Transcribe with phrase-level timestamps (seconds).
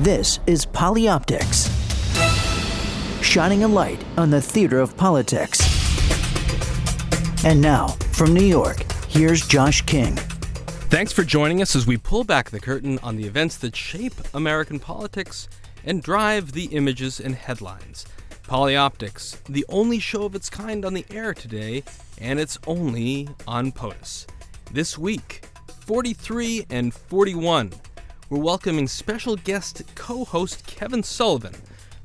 [0.00, 1.68] This is Polyoptics,
[3.22, 5.60] shining a light on the theater of politics.
[7.44, 10.16] And now, from New York, here's Josh King.
[10.88, 14.14] Thanks for joining us as we pull back the curtain on the events that shape
[14.32, 15.50] American politics
[15.84, 18.06] and drive the images and headlines.
[18.44, 21.84] Polyoptics, the only show of its kind on the air today,
[22.16, 24.26] and it's only on POTUS.
[24.72, 25.44] This week,
[25.84, 27.72] 43 and 41,
[28.30, 31.54] we're welcoming special guest co host Kevin Sullivan,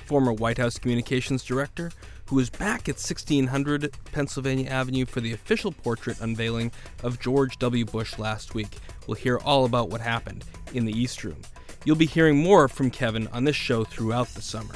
[0.06, 1.92] former White House Communications Director,
[2.26, 6.72] who is back at 1600 Pennsylvania Avenue for the official portrait unveiling
[7.04, 7.86] of George W.
[7.86, 8.80] Bush last week.
[9.06, 10.44] We'll hear all about what happened
[10.74, 11.38] in the East Room.
[11.84, 14.74] You'll be hearing more from Kevin on this show throughout the summer.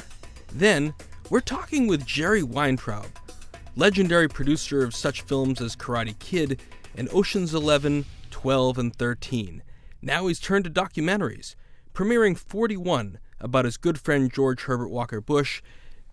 [0.53, 0.93] Then,
[1.31, 3.07] we're talking with Jerry Weintraub,
[3.75, 6.61] legendary producer of such films as Karate Kid
[6.95, 9.63] and Ocean's 11, 12, and 13.
[10.01, 11.55] Now he's turned to documentaries,
[11.93, 15.61] premiering 41 about his good friend George Herbert Walker Bush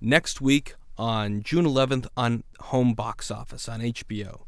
[0.00, 4.42] next week on June 11th on Home Box Office on HBO.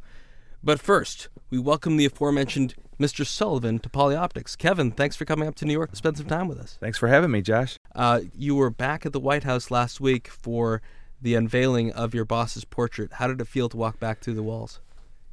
[0.62, 3.24] But first, we welcome the aforementioned Mr.
[3.24, 4.58] Sullivan to Polyoptics.
[4.58, 6.76] Kevin, thanks for coming up to New York to spend some time with us.
[6.80, 7.76] Thanks for having me, Josh.
[7.94, 10.82] Uh, you were back at the White House last week for
[11.22, 13.14] the unveiling of your boss's portrait.
[13.14, 14.80] How did it feel to walk back through the walls?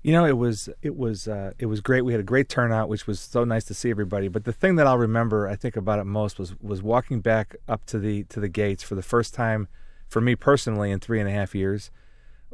[0.05, 2.03] You know, it was it was uh, it was great.
[2.03, 4.27] We had a great turnout, which was so nice to see everybody.
[4.27, 7.55] But the thing that I'll remember, I think about it most, was was walking back
[7.67, 9.67] up to the to the gates for the first time
[10.07, 11.89] for me personally in three and a half years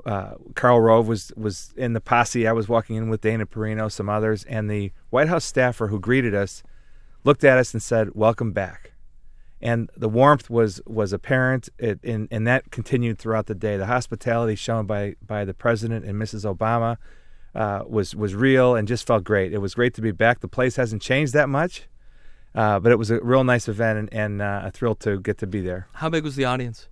[0.05, 2.47] uh, Karl Rove was was in the posse.
[2.47, 5.99] I was walking in with Dana Perino, some others, and the White House staffer who
[5.99, 6.63] greeted us
[7.23, 8.93] looked at us and said, "Welcome back."
[9.61, 13.77] And the warmth was was apparent, it, and and that continued throughout the day.
[13.77, 16.51] The hospitality shown by by the president and Mrs.
[16.51, 16.97] Obama
[17.55, 19.53] uh, was was real and just felt great.
[19.53, 20.39] It was great to be back.
[20.39, 21.87] The place hasn't changed that much,
[22.55, 25.37] uh, but it was a real nice event and, and uh, a thrill to get
[25.39, 25.87] to be there.
[25.93, 26.87] How big was the audience?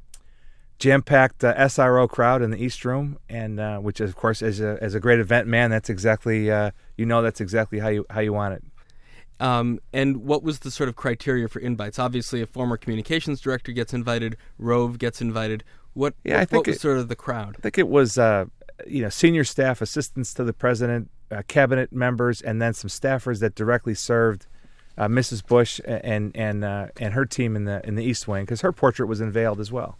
[0.79, 4.78] jam-packed uh, SRO crowd in the East Room, and uh, which of course as a
[4.81, 8.22] as a great event man, that's exactly uh, you know that's exactly how you how
[8.22, 8.63] you want it.
[9.41, 12.00] Um, and what was the sort of criteria for invites?
[12.00, 15.63] Obviously, a former communications director gets invited, Rove gets invited.
[15.94, 16.16] What?
[16.23, 17.55] Yeah, what, I think what was it, sort of the crowd.
[17.57, 18.45] I think it was uh,
[18.88, 23.40] you know senior staff, assistants to the president, uh, cabinet members, and then some staffers
[23.40, 24.47] that directly served.
[24.97, 25.45] Uh, Mrs.
[25.45, 29.07] Bush and and and her team in the in the East Wing because her portrait
[29.07, 29.97] was unveiled as well.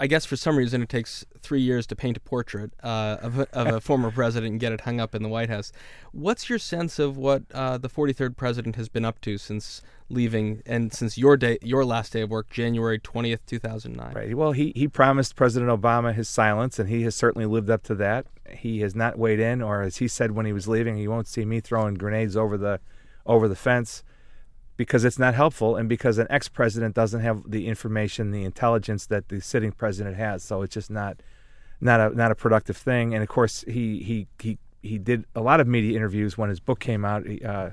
[0.00, 3.38] I guess for some reason it takes three years to paint a portrait uh, of,
[3.38, 5.72] a, of a former president and get it hung up in the White House.
[6.12, 10.62] What's your sense of what uh, the 43rd president has been up to since leaving
[10.64, 14.14] and since your day, your last day of work, January 20th, 2009?
[14.14, 14.34] Right.
[14.34, 17.94] Well, he he promised President Obama his silence, and he has certainly lived up to
[17.96, 18.24] that.
[18.50, 21.28] He has not weighed in, or as he said when he was leaving, he won't
[21.28, 22.80] see me throwing grenades over the
[23.26, 24.02] over the fence
[24.80, 29.28] because it's not helpful and because an ex-president doesn't have the information, the intelligence that
[29.28, 30.42] the sitting president has.
[30.42, 31.20] So it's just not
[31.82, 33.12] not a not a productive thing.
[33.12, 36.60] And of course, he he he he did a lot of media interviews when his
[36.60, 37.72] book came out, uh,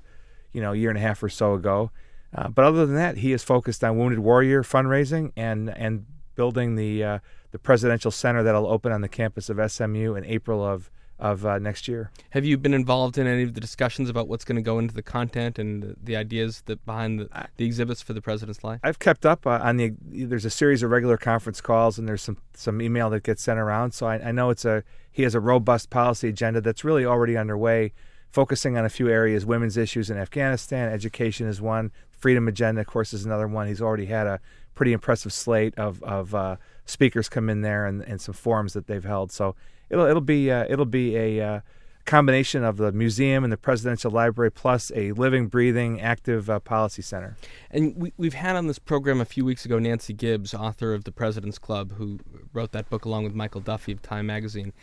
[0.51, 1.91] you know, a year and a half or so ago.
[2.35, 6.75] Uh, but other than that, he is focused on Wounded Warrior fundraising and and building
[6.75, 7.19] the uh,
[7.51, 11.57] the presidential center that'll open on the campus of SMU in April of of uh,
[11.57, 12.11] next year.
[12.31, 14.94] Have you been involved in any of the discussions about what's going to go into
[14.94, 18.79] the content and the, the ideas that behind the, the, exhibits for the president's life?
[18.83, 19.94] I've kept up uh, on the.
[20.01, 23.59] There's a series of regular conference calls, and there's some some email that gets sent
[23.59, 23.94] around.
[23.94, 27.35] So I, I know it's a he has a robust policy agenda that's really already
[27.35, 27.94] underway,
[28.29, 32.88] focusing on a few areas: women's issues in Afghanistan, education is one, freedom agenda, of
[32.88, 33.67] course, is another one.
[33.67, 34.39] He's already had a
[34.75, 38.85] pretty impressive slate of of uh, speakers come in there and, and some forums that
[38.85, 39.31] they've held.
[39.31, 39.56] So
[39.90, 41.59] it'll it'll be uh, it'll be a uh,
[42.08, 47.02] combination of the museum and the presidential library plus a living, breathing, active uh, policy
[47.02, 47.36] center.
[47.70, 51.03] And we, we've had on this program a few weeks ago Nancy Gibbs, author of
[51.03, 52.20] The President's Club, who
[52.53, 54.74] wrote that book along with Michael Duffy of Time Magazine,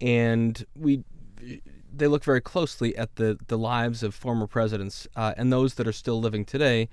[0.00, 1.02] and we
[1.92, 5.88] they look very closely at the the lives of former presidents uh, and those that
[5.88, 6.88] are still living today.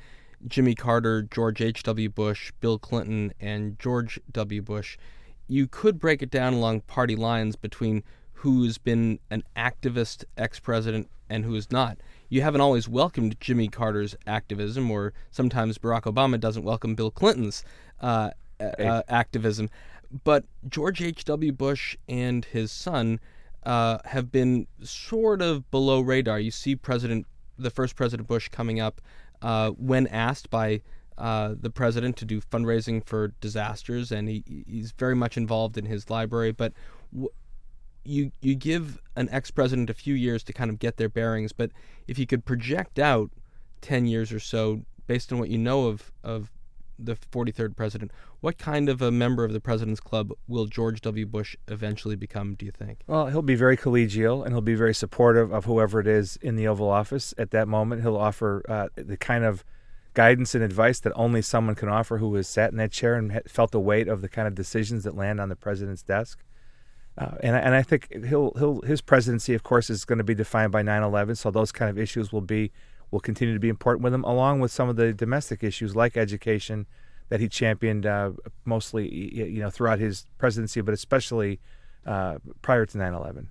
[0.46, 2.10] Jimmy Carter, George H.W.
[2.10, 4.62] Bush, Bill Clinton, and George W.
[4.62, 4.98] Bush
[5.54, 8.04] you could break it down along party lines between
[8.34, 11.98] who's been an activist ex president and who is not.
[12.28, 17.64] You haven't always welcomed Jimmy Carter's activism, or sometimes Barack Obama doesn't welcome Bill Clinton's
[18.02, 19.70] uh, uh, activism.
[20.24, 21.52] But George H.W.
[21.52, 23.20] Bush and his son
[23.64, 26.40] uh, have been sort of below radar.
[26.40, 27.28] You see President,
[27.60, 29.02] the first President Bush coming up
[29.44, 30.82] uh, when asked by
[31.18, 35.86] uh, the president to do fundraising for disasters, and he, he's very much involved in
[35.86, 36.52] his library.
[36.52, 36.74] But
[37.12, 37.30] w-
[38.04, 41.54] you you give an ex president a few years to kind of get their bearings,
[41.54, 41.72] but
[42.08, 43.32] if you could project out
[43.82, 46.52] ten years or so, based on what you know of of
[47.00, 48.12] the 43rd president.
[48.42, 51.26] What kind of a member of the President's Club will George W.
[51.26, 53.00] Bush eventually become, do you think?
[53.08, 56.56] Well, he'll be very collegial and he'll be very supportive of whoever it is in
[56.56, 58.02] the Oval Office at that moment.
[58.02, 59.64] He'll offer uh, the kind of
[60.14, 63.42] guidance and advice that only someone can offer who has sat in that chair and
[63.48, 66.44] felt the weight of the kind of decisions that land on the president's desk.
[67.18, 70.34] Uh, and and I think he'll he'll his presidency, of course, is going to be
[70.34, 71.38] defined by 9/11.
[71.38, 72.72] So those kind of issues will be
[73.12, 76.18] will continue to be important with him, along with some of the domestic issues like
[76.18, 76.88] education
[77.30, 78.32] that he championed uh,
[78.66, 81.60] mostly you know throughout his presidency, but especially
[82.08, 83.48] uh, prior to 9/11.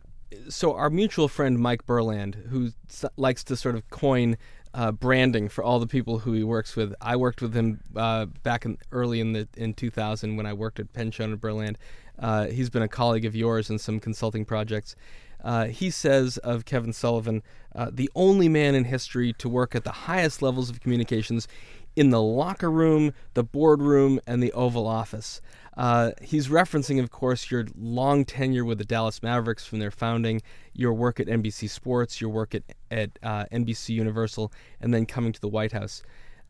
[0.48, 2.70] So our mutual friend Mike Berland, who
[3.16, 4.36] likes to sort of coin
[4.74, 6.94] uh, branding for all the people who he works with.
[7.00, 10.80] I worked with him uh, back in early in the in 2000 when I worked
[10.80, 11.76] at Penn Schoen and Berland.
[12.18, 14.96] Uh, he's been a colleague of yours in some consulting projects.
[15.42, 17.42] Uh, he says of Kevin Sullivan,
[17.74, 21.48] uh, the only man in history to work at the highest levels of communications
[21.96, 25.40] in the locker room, the boardroom, and the Oval Office.
[25.76, 30.42] Uh, he's referencing, of course, your long tenure with the Dallas Mavericks from their founding,
[30.74, 35.32] your work at NBC Sports, your work at, at uh, NBC Universal, and then coming
[35.32, 36.02] to the White House.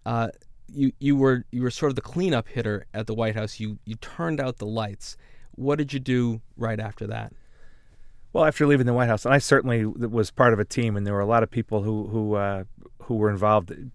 [0.05, 0.29] Uh,
[0.69, 3.61] you you were you were sort of the cleanup hitter at the White House.
[3.61, 5.17] You you turned out the lights.
[5.55, 7.33] What did you do right after that?
[8.33, 11.07] Well, after leaving the White House, and I certainly was part of a team, and
[11.07, 12.65] there were a lot of people who who uh,
[13.03, 13.93] who were involved in,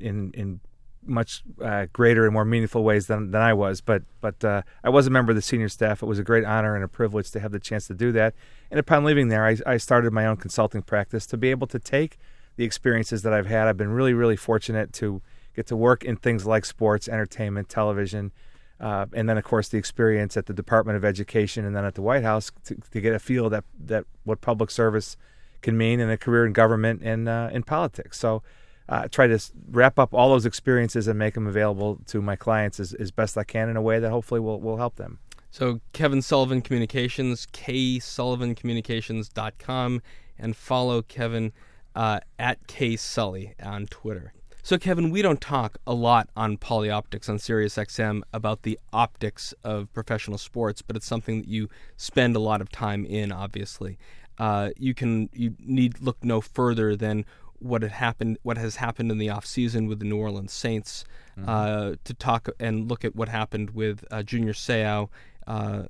[0.00, 0.60] in, in
[1.06, 3.80] much uh, greater and more meaningful ways than, than I was.
[3.80, 6.02] But but uh, I was a member of the senior staff.
[6.02, 8.34] It was a great honor and a privilege to have the chance to do that.
[8.70, 11.78] And upon leaving there, I, I started my own consulting practice to be able to
[11.78, 12.18] take
[12.56, 13.68] the experiences that I've had.
[13.68, 15.22] I've been really really fortunate to
[15.54, 18.32] get to work in things like sports, entertainment, television,
[18.78, 21.94] uh, and then of course the experience at the Department of Education and then at
[21.94, 25.16] the White House to, to get a feel that that what public service
[25.62, 28.18] can mean in a career in government and uh, in politics.
[28.18, 28.42] So.
[28.88, 29.38] Uh, try to
[29.70, 33.36] wrap up all those experiences and make them available to my clients as, as best
[33.36, 35.18] I can in a way that hopefully will, will help them.
[35.50, 40.02] So Kevin Sullivan Communications, ksullivancommunications.com,
[40.38, 41.52] and follow Kevin
[41.94, 44.32] uh, at ksully on Twitter.
[44.62, 49.92] So, Kevin, we don't talk a lot on PolyOptics on SiriusXM about the optics of
[49.92, 53.30] professional sports, but it's something that you spend a lot of time in.
[53.30, 53.96] Obviously,
[54.38, 57.24] uh, you can you need look no further than
[57.58, 61.04] what had happened, what has happened in the off season with the New Orleans Saints,
[61.38, 61.48] mm-hmm.
[61.48, 65.08] uh, to talk and look at what happened with uh, Junior Seau,
[65.46, 65.84] uh,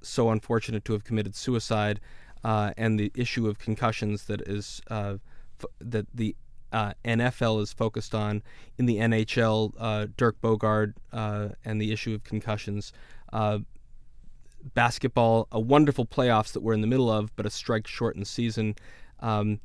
[0.00, 2.00] so unfortunate to have committed suicide,
[2.44, 5.16] uh, and the issue of concussions that is uh,
[5.60, 6.34] f- that the
[6.72, 8.42] uh, NFL is focused on
[8.78, 12.92] in the NHL, uh, Derek Boogaard uh, and the issue of concussions.
[13.32, 13.58] Uh,
[14.74, 18.74] basketball, a wonderful playoffs that we're in the middle of, but a strike shortened season.
[19.20, 19.60] Um,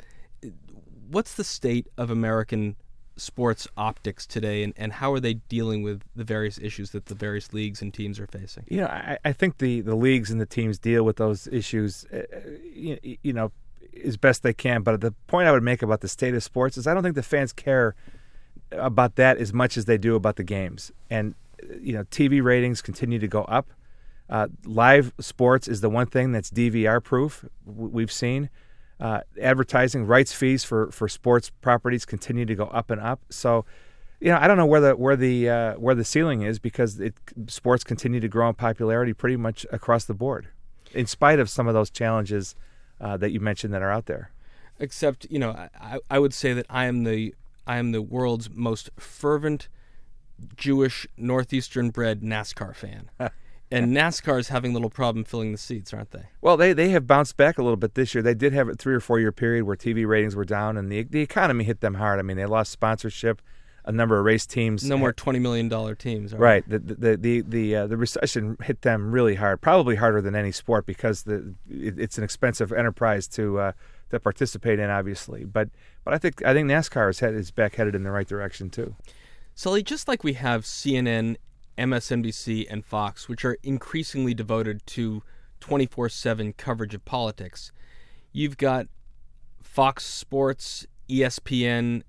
[1.09, 2.75] what's the state of American
[3.15, 7.15] sports optics today, and, and how are they dealing with the various issues that the
[7.15, 8.65] various leagues and teams are facing?
[8.67, 12.05] You know, I, I think the, the leagues and the teams deal with those issues,
[12.13, 12.21] uh,
[12.73, 13.51] you, you know,
[14.03, 14.83] as best they can.
[14.83, 17.15] But the point I would make about the state of sports is I don't think
[17.15, 17.95] the fans care
[18.71, 20.91] about that as much as they do about the games.
[21.09, 21.35] And
[21.81, 23.71] you know, TV ratings continue to go up.
[24.29, 27.45] Uh, live sports is the one thing that's DVR proof.
[27.65, 28.49] We've seen
[28.99, 33.21] uh, advertising rights fees for, for sports properties continue to go up and up.
[33.29, 33.65] So,
[34.19, 36.99] you know, I don't know where the where the uh, where the ceiling is because
[36.99, 37.13] it,
[37.47, 40.47] sports continue to grow in popularity pretty much across the board,
[40.93, 42.55] in spite of some of those challenges
[42.99, 44.31] uh, that you mentioned that are out there.
[44.79, 47.35] Except, you know, I, I would say that I am the
[47.67, 49.67] I am the world's most fervent
[50.55, 53.09] Jewish northeastern bred NASCAR fan.
[53.71, 56.23] and NASCAR is having a little problem filling the seats, aren't they?
[56.41, 58.21] Well, they they have bounced back a little bit this year.
[58.21, 60.91] They did have a three or four year period where TV ratings were down, and
[60.91, 62.19] the the economy hit them hard.
[62.19, 63.41] I mean, they lost sponsorship
[63.87, 64.83] a number of race teams.
[64.83, 66.33] No more twenty million dollar teams.
[66.33, 66.67] Right.
[66.67, 70.51] The the the the, uh, the, recession hit them really hard, probably harder than any
[70.51, 73.71] sport because the it, it's an expensive enterprise to uh,
[74.11, 75.45] to participate in, obviously.
[75.45, 75.69] But
[76.03, 78.69] but I think I think NASCAR is head is back headed in the right direction
[78.69, 78.93] too.
[79.55, 81.37] Sully, just like we have CNN,
[81.77, 85.23] MSNBC, and Fox, which are increasingly devoted to
[85.59, 87.71] twenty four seven coverage of politics,
[88.31, 88.87] you've got
[89.61, 92.03] Fox Sports, ESPN,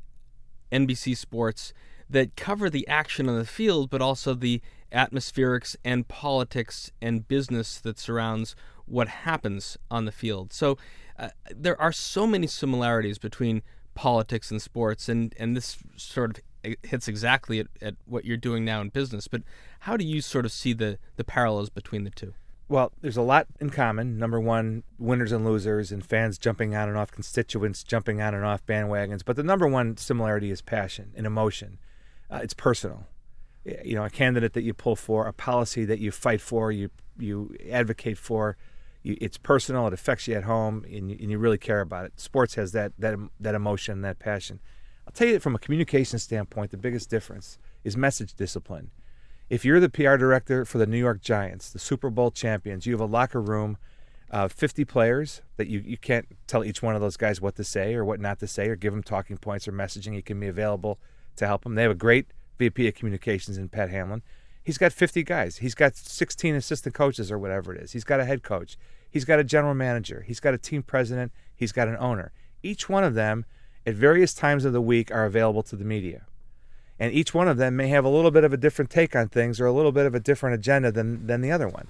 [0.72, 1.72] NBC Sports
[2.08, 7.78] that cover the action on the field, but also the atmospherics and politics and business
[7.80, 8.56] that surrounds
[8.86, 10.52] what happens on the field.
[10.52, 10.78] So
[11.18, 13.62] uh, there are so many similarities between
[13.94, 16.44] politics and sports, and, and this sort of
[16.82, 19.28] hits exactly at, at what you're doing now in business.
[19.28, 19.42] But
[19.80, 22.34] how do you sort of see the, the parallels between the two?
[22.70, 24.18] Well, there's a lot in common.
[24.18, 28.44] Number one, winners and losers, and fans jumping on and off, constituents jumping on and
[28.44, 29.24] off bandwagons.
[29.24, 31.78] But the number one similarity is passion and emotion.
[32.30, 33.06] Uh, it's personal.
[33.84, 36.90] you know, a candidate that you pull for, a policy that you fight for, you
[37.18, 38.56] you advocate for.
[39.02, 39.86] You, it's personal.
[39.86, 42.20] It affects you at home, and you, and you really care about it.
[42.20, 44.60] Sports has that that that emotion, that passion.
[45.08, 48.90] I'll tell you that from a communication standpoint, the biggest difference is message discipline.
[49.48, 52.92] If you're the PR director for the New York Giants, the Super Bowl champions, you
[52.92, 53.78] have a locker room
[54.28, 57.64] of 50 players that you, you can't tell each one of those guys what to
[57.64, 60.14] say or what not to say or give them talking points or messaging.
[60.14, 60.98] You can be available
[61.36, 61.74] to help them.
[61.74, 62.26] They have a great
[62.58, 64.22] VP of communications in Pat Hanlon.
[64.62, 65.56] He's got 50 guys.
[65.56, 67.92] He's got 16 assistant coaches or whatever it is.
[67.92, 68.76] He's got a head coach.
[69.08, 70.22] He's got a general manager.
[70.26, 71.32] He's got a team president.
[71.56, 72.30] He's got an owner.
[72.62, 73.46] Each one of them
[73.86, 76.26] at various times of the week are available to the media.
[76.98, 79.28] And each one of them may have a little bit of a different take on
[79.28, 81.88] things or a little bit of a different agenda than, than the other one.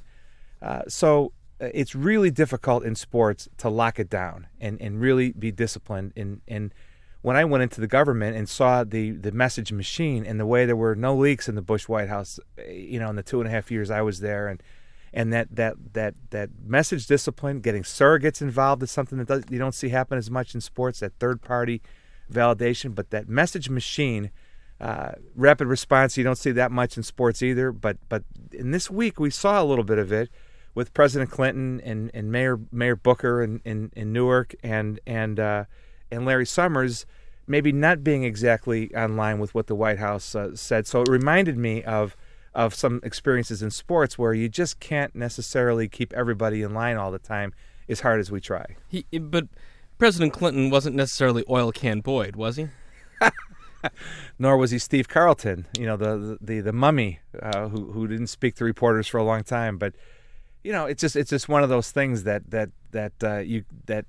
[0.61, 5.33] Uh, so uh, it's really difficult in sports to lock it down and, and really
[5.33, 6.12] be disciplined.
[6.14, 6.75] And, and
[7.23, 10.66] when I went into the government and saw the, the message machine and the way
[10.66, 13.40] there were no leaks in the Bush White House, uh, you know, in the two
[13.40, 14.62] and a half years I was there, and
[15.12, 19.59] and that that that that message discipline, getting surrogates involved is something that does, you
[19.59, 21.00] don't see happen as much in sports.
[21.00, 21.83] That third party
[22.33, 24.31] validation, but that message machine,
[24.81, 27.73] uh, rapid response, you don't see that much in sports either.
[27.73, 30.31] But but in this week we saw a little bit of it
[30.75, 35.65] with President Clinton and, and Mayor Mayor Booker in, in, in Newark and and uh,
[36.11, 37.07] and Larry Summers
[37.49, 40.87] maybe not being exactly on line with what the White House uh, said.
[40.87, 42.15] So it reminded me of
[42.55, 47.11] of some experiences in sports where you just can't necessarily keep everybody in line all
[47.11, 47.52] the time
[47.88, 48.76] as hard as we try.
[48.88, 49.49] He, but
[49.99, 52.69] President Clinton wasn't necessarily oil can Boyd, was he?
[54.38, 58.26] Nor was he Steve Carlton, you know, the the the mummy uh, who who didn't
[58.28, 59.78] speak to reporters for a long time.
[59.78, 59.95] But
[60.64, 63.64] you know, it's just it's just one of those things that that that uh, you
[63.87, 64.07] that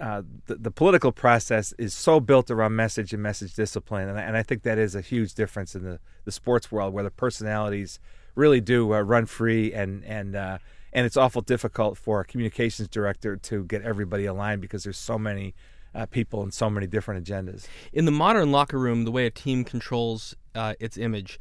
[0.00, 4.22] uh, the, the, political process is so built around message and message discipline, and I,
[4.22, 7.10] and I think that is a huge difference in the, the sports world where the
[7.10, 8.00] personalities
[8.34, 10.58] really do uh, run free, and and uh,
[10.92, 15.18] and it's awful difficult for a communications director to get everybody aligned because there's so
[15.18, 15.54] many
[15.94, 17.66] uh, people and so many different agendas.
[17.92, 21.38] In the modern locker room, the way a team controls uh, its image,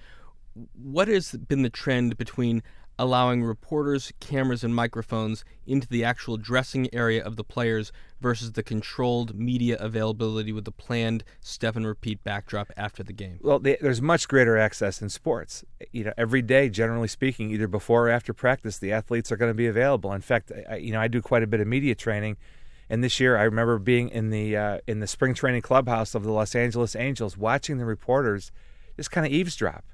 [0.73, 2.61] what has been the trend between
[2.99, 8.61] allowing reporters, cameras, and microphones into the actual dressing area of the players versus the
[8.61, 13.39] controlled media availability with the planned step and repeat backdrop after the game?
[13.41, 15.63] Well, there's much greater access in sports.
[15.93, 19.49] You know, every day, generally speaking, either before or after practice, the athletes are going
[19.49, 20.11] to be available.
[20.11, 22.35] In fact, I, you know, I do quite a bit of media training.
[22.89, 26.23] And this year, I remember being in the uh, in the spring training clubhouse of
[26.23, 28.51] the Los Angeles Angels, watching the reporters
[28.97, 29.85] just kind of eavesdrop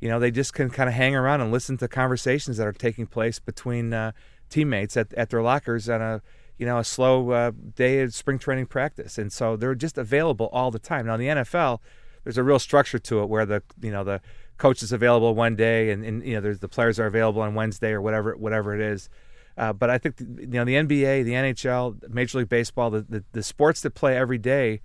[0.00, 2.72] you know, they just can kind of hang around and listen to conversations that are
[2.72, 4.12] taking place between uh,
[4.48, 6.22] teammates at, at their lockers on a
[6.58, 10.50] you know a slow uh, day of spring training practice, and so they're just available
[10.52, 11.06] all the time.
[11.06, 11.78] Now in the NFL,
[12.24, 14.20] there's a real structure to it where the you know the
[14.58, 17.54] coach is available one day, and, and you know there's the players are available on
[17.54, 19.08] Wednesday or whatever whatever it is.
[19.56, 23.24] Uh, but I think you know the NBA, the NHL, Major League Baseball, the, the,
[23.32, 24.80] the sports that play every day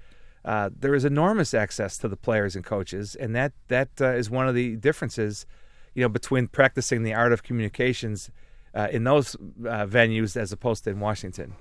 [0.45, 4.29] uh, there is enormous access to the players and coaches, and that that uh, is
[4.29, 5.45] one of the differences,
[5.95, 8.29] you know, between practicing the art of communications
[8.75, 11.55] uh, in those uh, venues as opposed to in Washington.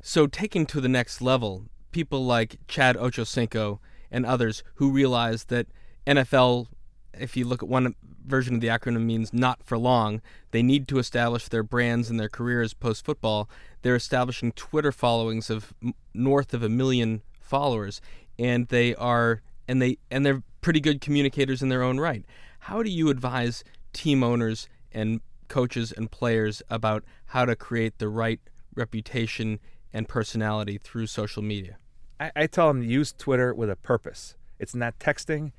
[0.00, 3.78] So, taking to the next level, people like Chad Ochocinco
[4.10, 5.66] and others who realize that
[6.06, 6.68] NFL,
[7.12, 7.94] if you look at one
[8.26, 10.22] version of the acronym, means not for long.
[10.52, 13.50] They need to establish their brands and their careers post football.
[13.82, 15.74] They're establishing Twitter followings of
[16.14, 18.00] north of a million followers
[18.42, 22.24] and they are and they and they're pretty good communicators in their own right.
[22.60, 28.08] How do you advise team owners and coaches and players about how to create the
[28.08, 28.40] right
[28.74, 29.60] reputation
[29.92, 31.76] and personality through social media?
[32.18, 34.36] I, I tell them use Twitter with a purpose.
[34.58, 35.52] It's not texting.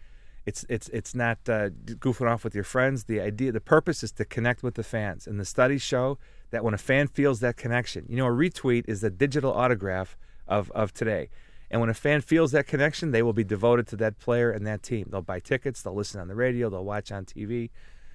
[0.45, 3.05] It's it's it's not uh, goofing off with your friends.
[3.05, 6.17] The idea, the purpose is to connect with the fans, and the studies show
[6.51, 10.17] that when a fan feels that connection, you know, a retweet is the digital autograph
[10.45, 11.29] of of today.
[11.73, 14.65] And when a fan feels that connection, they will be devoted to that player and
[14.67, 15.07] that team.
[15.09, 17.71] They'll buy tickets, they'll listen on the radio, they'll watch on TV.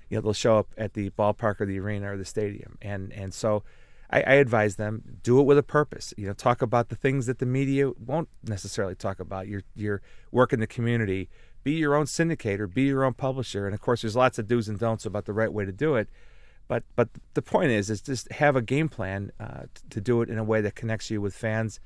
[0.09, 2.79] You know, they'll show up at the ballpark or the arena or the stadium.
[2.81, 3.65] And and so
[4.11, 6.15] I, I advise them do it with a purpose.
[6.17, 9.49] You know, talk about the things that the media won't necessarily talk about.
[9.49, 11.29] Your your work in the community.
[11.65, 12.73] Be your own syndicator.
[12.73, 13.67] Be your own publisher.
[13.67, 15.97] And of course, there's lots of do's and don'ts about the right way to do
[15.97, 16.09] it.
[16.69, 20.31] But but the point is, is just have a game plan uh, to do it
[20.31, 21.81] in a way that connects you with fans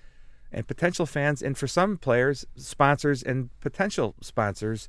[0.53, 4.89] and potential fans, and for some players, sponsors, and potential sponsors.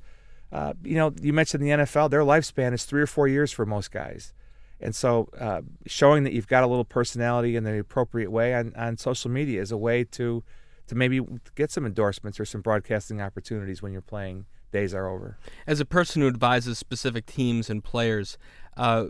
[0.51, 3.65] Uh, you know, you mentioned the NFL; their lifespan is three or four years for
[3.65, 4.33] most guys,
[4.79, 8.73] and so uh, showing that you've got a little personality in the appropriate way on,
[8.75, 10.43] on social media is a way to
[10.87, 11.21] to maybe
[11.55, 15.37] get some endorsements or some broadcasting opportunities when you're playing days are over.
[15.65, 18.37] As a person who advises specific teams and players,
[18.75, 19.05] uh,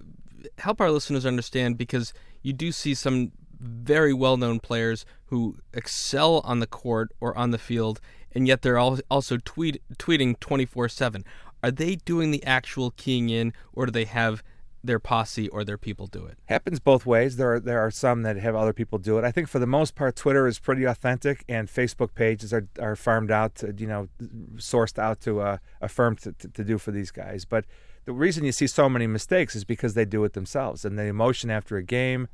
[0.60, 3.32] help our listeners understand because you do see some
[3.64, 8.00] very well known players who excel on the court or on the field,
[8.34, 11.26] and yet they're also tweet, tweeting 24 7.
[11.64, 14.44] Are they doing the actual keying in, or do they have
[14.84, 16.38] their posse or their people do it?
[16.46, 17.38] Happens both ways.
[17.38, 19.24] There are there are some that have other people do it.
[19.24, 22.96] I think for the most part, Twitter is pretty authentic, and Facebook pages are, are
[22.96, 24.10] farmed out, to, you know,
[24.58, 27.46] sourced out to uh, a, a firm to, to, to do for these guys.
[27.46, 27.66] But
[28.06, 31.06] the reason you see so many mistakes is because they do it themselves, and the
[31.06, 32.28] emotion after a game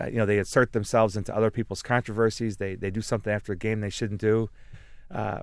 [0.00, 2.56] uh, you know, they insert themselves into other people's controversies.
[2.56, 4.50] They they do something after a game they shouldn't do.
[5.10, 5.40] Uh,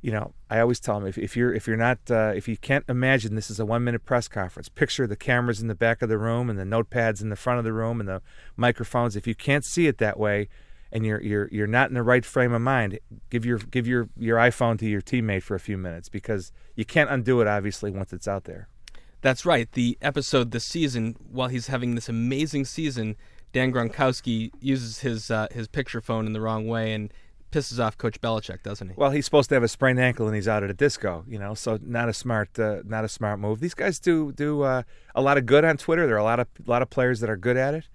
[0.00, 2.56] you know, I always tell them if, if you're if you're not uh, if you
[2.56, 6.02] can't imagine this is a one minute press conference, picture the cameras in the back
[6.02, 8.22] of the room and the notepads in the front of the room and the
[8.56, 9.16] microphones.
[9.16, 10.48] If you can't see it that way,
[10.92, 13.00] and you're you're you're not in the right frame of mind,
[13.30, 16.84] give your give your your iPhone to your teammate for a few minutes because you
[16.84, 18.68] can't undo it obviously once it's out there.
[19.20, 19.70] That's right.
[19.72, 23.16] The episode this season, while he's having this amazing season,
[23.52, 27.12] Dan Gronkowski uses his uh, his picture phone in the wrong way and
[27.50, 28.94] pisses off Coach Belichick, doesn't he?
[28.96, 31.38] Well, he's supposed to have a sprained ankle and he's out at a disco, you
[31.38, 31.54] know.
[31.54, 33.60] So not a smart uh, not a smart move.
[33.60, 34.82] These guys do do uh,
[35.14, 36.06] a lot of good on Twitter.
[36.06, 37.88] There are a lot of a lot of players that are good at it.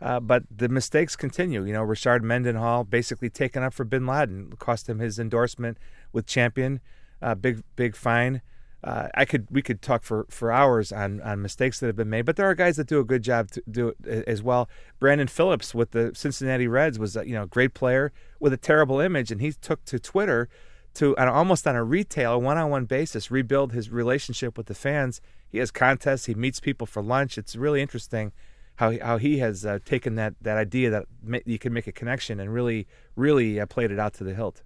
[0.00, 1.64] Uh, but the mistakes continue.
[1.64, 5.76] You know, Rashard Mendenhall basically taken up for Bin Laden, cost him his endorsement
[6.12, 6.80] with Champion,
[7.20, 8.40] uh, big big fine
[8.84, 12.10] uh, I could we could talk for, for hours on, on mistakes that have been
[12.10, 14.68] made, but there are guys that do a good job to do it as well.
[15.00, 19.00] Brandon Phillips with the Cincinnati Reds was a, you know great player with a terrible
[19.00, 20.48] image, and he took to Twitter
[20.94, 25.20] to almost on a retail one on one basis rebuild his relationship with the fans.
[25.48, 27.36] He has contests, he meets people for lunch.
[27.36, 28.32] It's really interesting
[28.76, 31.06] how how he has uh, taken that that idea that
[31.46, 34.62] you can make a connection and really really uh, played it out to the hilt.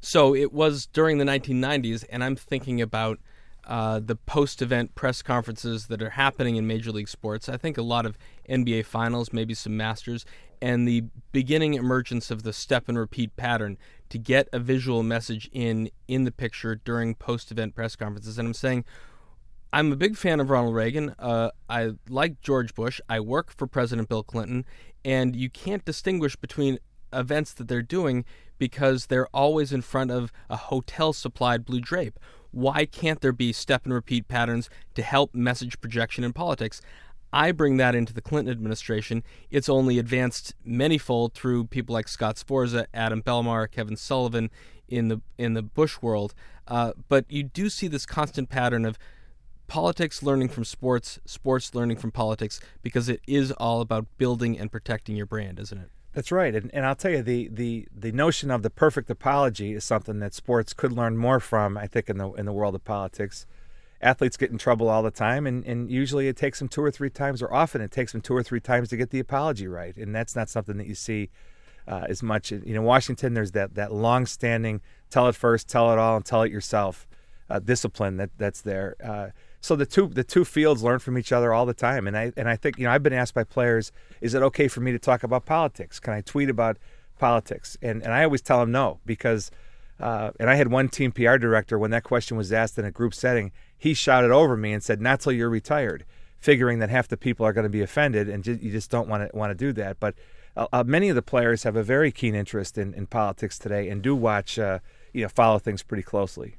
[0.00, 3.18] So it was during the 1990s, and I'm thinking about
[3.66, 7.48] uh, the post event press conferences that are happening in Major League Sports.
[7.48, 8.16] I think a lot of
[8.48, 10.24] NBA finals, maybe some Masters,
[10.62, 13.76] and the beginning emergence of the step and repeat pattern
[14.08, 18.38] to get a visual message in in the picture during post event press conferences.
[18.38, 18.84] And I'm saying,
[19.72, 21.14] I'm a big fan of Ronald Reagan.
[21.18, 23.00] Uh, I like George Bush.
[23.08, 24.64] I work for President Bill Clinton,
[25.04, 26.78] and you can't distinguish between
[27.12, 28.24] events that they're doing
[28.58, 32.18] because they're always in front of a hotel supplied blue drape.
[32.50, 36.80] Why can't there be step and repeat patterns to help message projection in politics?
[37.32, 39.22] I bring that into the Clinton administration.
[39.50, 44.50] It's only advanced manyfold through people like Scott Sforza, Adam Belmar, Kevin Sullivan
[44.88, 46.34] in the in the Bush world.
[46.66, 48.98] Uh, but you do see this constant pattern of
[49.66, 54.70] politics learning from sports, sports learning from politics, because it is all about building and
[54.70, 55.90] protecting your brand, isn't it?
[56.16, 59.74] That's right, and, and I'll tell you the, the the notion of the perfect apology
[59.74, 61.76] is something that sports could learn more from.
[61.76, 63.44] I think in the in the world of politics,
[64.00, 66.90] athletes get in trouble all the time, and, and usually it takes them two or
[66.90, 69.68] three times, or often it takes them two or three times to get the apology
[69.68, 71.28] right, and that's not something that you see
[71.86, 72.50] uh, as much.
[72.50, 76.40] You know, Washington, there's that that long-standing tell it first, tell it all, and tell
[76.40, 77.06] it yourself
[77.50, 78.96] uh, discipline that that's there.
[79.04, 79.28] Uh,
[79.66, 82.32] so the two the two fields learn from each other all the time, and I
[82.36, 84.92] and I think you know I've been asked by players, is it okay for me
[84.92, 85.98] to talk about politics?
[85.98, 86.76] Can I tweet about
[87.18, 87.76] politics?
[87.82, 89.50] And and I always tell them no because.
[89.98, 92.90] Uh, and I had one team PR director when that question was asked in a
[92.90, 93.50] group setting.
[93.78, 96.04] He shouted over me and said, "Not till you're retired,"
[96.38, 99.30] figuring that half the people are going to be offended, and you just don't want
[99.30, 99.98] to want to do that.
[99.98, 100.14] But
[100.54, 103.88] uh, uh, many of the players have a very keen interest in, in politics today
[103.88, 104.80] and do watch, uh,
[105.14, 106.56] you know, follow things pretty closely.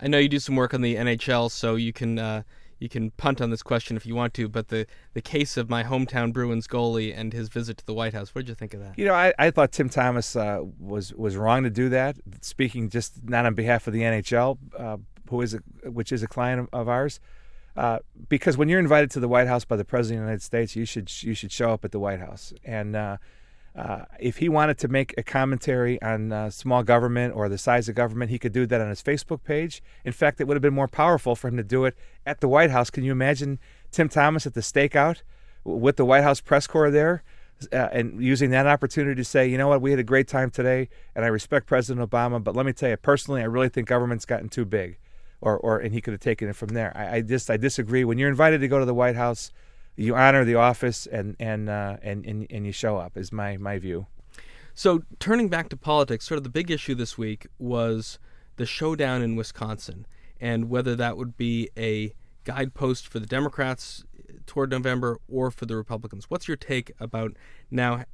[0.00, 2.42] I know you do some work on the NHL, so you can uh,
[2.78, 4.48] you can punt on this question if you want to.
[4.48, 8.14] But the the case of my hometown Bruins goalie and his visit to the White
[8.14, 8.98] House, what did you think of that?
[8.98, 12.16] You know, I, I thought Tim Thomas uh, was was wrong to do that.
[12.40, 15.58] Speaking just not on behalf of the NHL, uh, who is a,
[15.90, 17.20] which is a client of, ours.
[17.76, 20.42] Uh, because when you're invited to the White House by the President of the United
[20.42, 22.52] States, you should you should show up at the White House.
[22.64, 22.96] And
[23.78, 27.88] uh, if he wanted to make a commentary on uh, small government or the size
[27.88, 29.80] of government, he could do that on his Facebook page.
[30.04, 32.48] In fact, it would have been more powerful for him to do it at the
[32.48, 32.90] White House.
[32.90, 33.60] Can you imagine
[33.92, 35.22] Tim Thomas at the stakeout
[35.62, 37.22] with the White House press corps there?
[37.72, 40.50] Uh, and using that opportunity to say, you know what, we had a great time
[40.50, 43.88] today, and I respect President Obama, but let me tell you personally, I really think
[43.88, 44.96] government's gotten too big,
[45.40, 46.92] or, or and he could have taken it from there.
[46.96, 48.04] I, I just I disagree.
[48.04, 49.52] When you're invited to go to the White House,
[49.98, 53.56] you honor the office and and uh, and, and and you show up is my
[53.56, 54.06] my view.
[54.74, 58.20] So turning back to politics, sort of the big issue this week was
[58.56, 60.06] the showdown in Wisconsin
[60.40, 64.04] and whether that would be a guidepost for the Democrats
[64.46, 66.30] toward November or for the Republicans.
[66.30, 67.36] What's your take about
[67.70, 68.04] now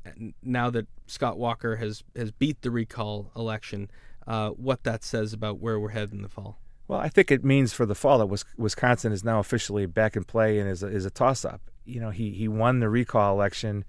[0.42, 3.90] now that Scott Walker has has beat the recall election?
[4.26, 6.58] Uh, what that says about where we're headed in the fall?
[6.88, 10.24] Well, I think it means for the fall that Wisconsin is now officially back in
[10.24, 11.60] play and is a, is a toss-up.
[11.84, 13.84] You know, he he won the recall election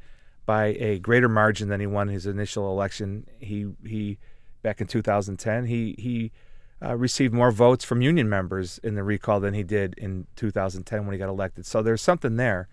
[0.45, 3.27] by a greater margin than he won his initial election.
[3.39, 4.17] He he
[4.61, 6.31] back in 2010 he he
[6.83, 11.05] uh, received more votes from union members in the recall than he did in 2010
[11.05, 11.65] when he got elected.
[11.65, 12.67] So there's something there.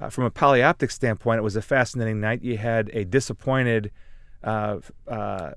[0.00, 2.42] Uh, from a polyoptic standpoint, it was a fascinating night.
[2.42, 3.90] You had a disappointed
[4.44, 5.52] uh, uh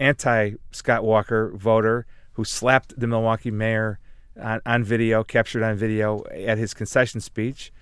[0.00, 3.98] anti Scott Walker voter who slapped the Milwaukee mayor
[4.40, 7.72] on, on, video, captured on video at his concession speech.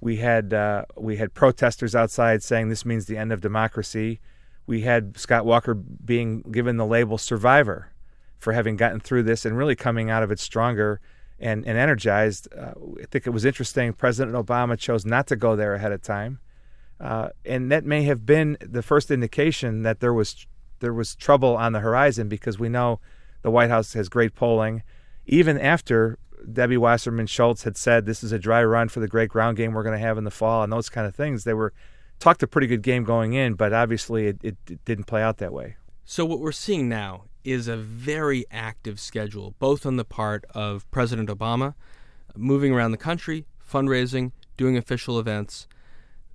[0.00, 4.20] We had uh, we had protesters outside saying this means the end of democracy.
[4.66, 7.90] We had Scott Walker being given the label survivor
[8.38, 11.00] for having gotten through this and really coming out of it stronger
[11.40, 12.48] and, and energized.
[12.54, 13.92] Uh, I think it was interesting.
[13.92, 16.38] President Obama chose not to go there ahead of time,
[17.00, 20.46] uh, and that may have been the first indication that there was
[20.80, 23.00] there was trouble on the horizon because we know
[23.42, 24.82] the White House has great polling.
[25.30, 26.18] Even after
[26.50, 29.74] Debbie Wasserman Schultz had said this is a dry run for the great ground game
[29.74, 31.74] we're going to have in the fall and those kind of things, they were
[32.18, 35.36] talked a pretty good game going in, but obviously it, it, it didn't play out
[35.36, 35.76] that way.
[36.06, 40.90] So what we're seeing now is a very active schedule, both on the part of
[40.90, 41.74] President Obama,
[42.34, 45.68] moving around the country, fundraising, doing official events,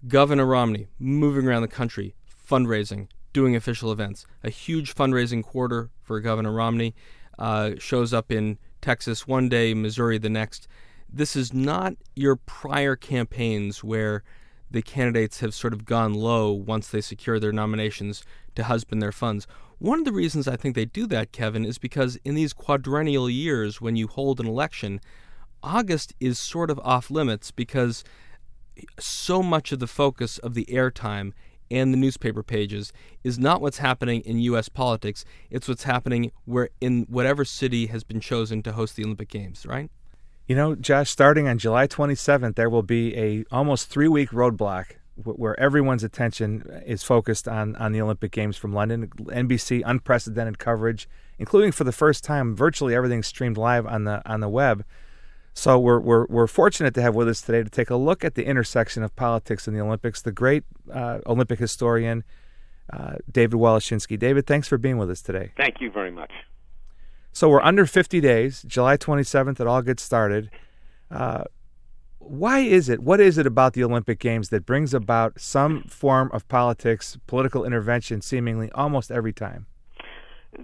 [0.07, 2.13] Governor Romney moving around the country,
[2.47, 4.27] fundraising, doing official events.
[4.43, 6.93] A huge fundraising quarter for Governor Romney
[7.39, 10.67] uh, shows up in Texas one day, Missouri the next.
[11.11, 14.23] This is not your prior campaigns where
[14.69, 19.13] the candidates have sort of gone low once they secure their nominations to husband their
[19.13, 19.47] funds.
[19.79, 23.29] One of the reasons I think they do that, Kevin, is because in these quadrennial
[23.29, 24.99] years when you hold an election,
[25.63, 28.03] August is sort of off limits because
[28.99, 31.31] so much of the focus of the airtime
[31.73, 34.69] and the newspaper pages is not what's happening in U.S.
[34.69, 35.25] politics.
[35.49, 39.65] It's what's happening where in whatever city has been chosen to host the Olympic Games,
[39.65, 39.89] right?
[40.47, 44.97] You know, Josh, starting on July 27th, there will be a almost three week roadblock
[45.15, 49.07] where everyone's attention is focused on, on the Olympic Games from London.
[49.07, 51.07] NBC unprecedented coverage,
[51.37, 54.83] including for the first time, virtually everything streamed live on the on the web.
[55.53, 58.35] So we're, we're, we're fortunate to have with us today to take a look at
[58.35, 60.21] the intersection of politics and the Olympics.
[60.21, 62.23] The great uh, Olympic historian
[62.91, 64.17] uh, David Wallechinsky.
[64.19, 65.51] David, thanks for being with us today.
[65.57, 66.31] Thank you very much.
[67.31, 68.63] So we're under 50 days.
[68.63, 70.49] July 27th, it all gets started.
[71.09, 71.45] Uh,
[72.19, 73.01] why is it?
[73.01, 77.65] What is it about the Olympic Games that brings about some form of politics, political
[77.65, 79.65] intervention, seemingly almost every time?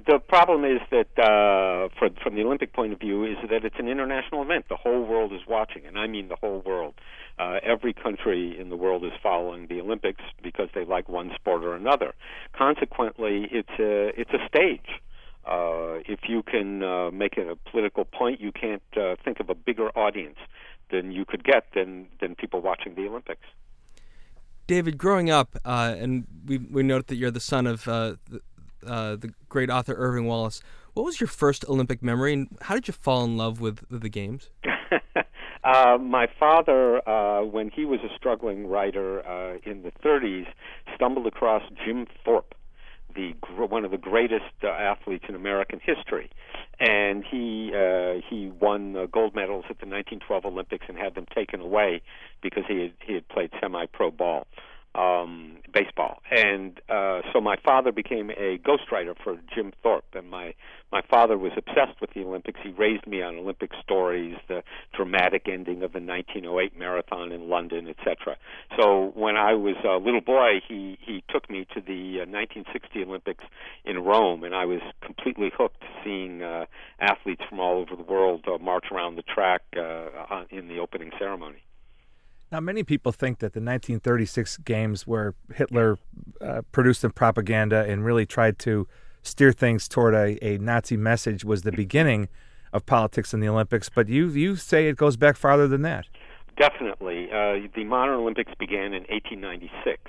[0.06, 3.80] The problem is that, uh, for, from the Olympic point of view, is that it's
[3.80, 4.66] an international event.
[4.70, 6.94] The whole world is watching, and I mean the whole world.
[7.40, 11.64] Uh, every country in the world is following the Olympics because they like one sport
[11.64, 12.14] or another.
[12.54, 15.02] Consequently, it's a it's a stage.
[15.46, 19.50] Uh, if you can uh, make it a political point, you can't uh, think of
[19.50, 20.38] a bigger audience
[20.92, 23.46] than you could get than than people watching the Olympics.
[24.68, 28.16] David, growing up, uh, and we we note that you're the son of uh,
[28.86, 30.62] uh, the great author Irving Wallace.
[30.94, 34.10] What was your first Olympic memory, and how did you fall in love with, the
[34.10, 34.50] games?
[35.64, 40.48] uh, my father, uh, when he was a struggling writer uh, in the 30s,
[40.96, 42.56] stumbled across Jim Thorpe,
[43.16, 46.30] the one of the greatest uh, athletes in American history,
[46.80, 51.26] and he uh, he won uh, gold medals at the 1912 Olympics and had them
[51.34, 52.02] taken away
[52.42, 54.48] because he had, he had played semi-pro ball
[54.96, 60.56] um, baseball, and uh, so my father became a ghostwriter for Jim Thorpe, and my
[60.92, 62.60] my father was obsessed with the Olympics.
[62.64, 64.64] He raised me on Olympic stories, the
[64.96, 68.38] dramatic ending of the 1908 marathon in London, etc.
[68.80, 73.04] So when I was a little boy, he he took me to the uh, 1960
[73.04, 73.44] Olympics
[73.86, 76.66] in Rome, and I was completely hooked seeing uh,
[77.00, 81.12] athletes from all over the world uh, march around the track uh, in the opening
[81.20, 81.62] ceremony.
[82.52, 86.00] Now, many people think that the 1936 games, where Hitler
[86.42, 88.88] uh, produced the propaganda and really tried to
[89.22, 92.28] steer things toward a, a Nazi message, was the beginning
[92.74, 93.90] of politics in the Olympics.
[93.90, 96.08] But you you say it goes back farther than that.
[96.58, 100.02] Definitely, uh, the modern Olympics began in 1896.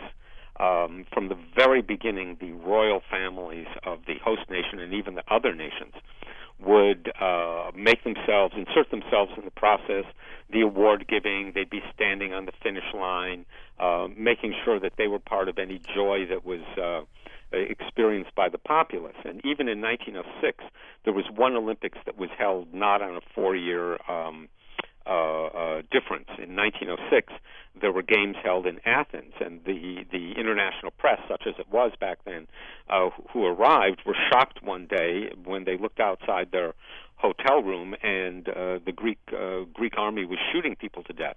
[0.58, 5.24] Um, from the very beginning, the royal families of the host nation and even the
[5.32, 5.94] other nations
[6.64, 10.04] would uh, make themselves, insert themselves in the process,
[10.52, 11.52] the award giving.
[11.54, 13.46] They'd be standing on the finish line,
[13.78, 17.02] uh, making sure that they were part of any joy that was uh,
[17.52, 19.16] experienced by the populace.
[19.24, 20.64] And even in 1906,
[21.04, 24.48] there was one Olympics that was held not on a four year um,
[25.06, 26.28] uh, uh, difference.
[26.38, 27.32] In 1906,
[27.80, 31.92] there were games held in Athens, and the the international press, such as it was
[32.00, 32.46] back then,
[32.88, 36.74] uh, who arrived, were shocked one day when they looked outside their
[37.16, 41.36] hotel room, and uh, the Greek uh, Greek army was shooting people to death,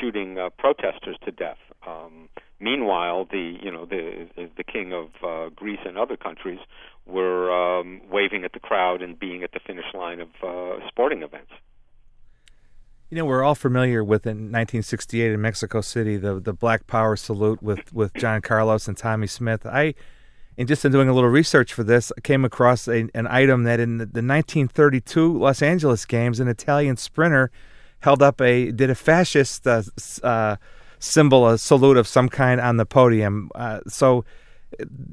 [0.00, 1.58] shooting uh, protesters to death.
[1.86, 2.28] Um,
[2.60, 6.60] meanwhile, the you know the the king of uh, Greece and other countries
[7.06, 11.22] were um, waving at the crowd and being at the finish line of uh, sporting
[11.22, 11.52] events.
[13.08, 17.14] You know, we're all familiar with in 1968 in Mexico City the the Black Power
[17.14, 19.64] salute with with John Carlos and Tommie Smith.
[19.64, 19.94] I
[20.58, 23.62] and just in doing a little research for this, I came across a, an item
[23.62, 27.52] that in the, the 1932 Los Angeles games, an Italian sprinter
[28.00, 29.82] held up a did a fascist uh,
[30.24, 30.56] uh,
[30.98, 33.50] symbol, a salute of some kind on the podium.
[33.54, 34.24] Uh, so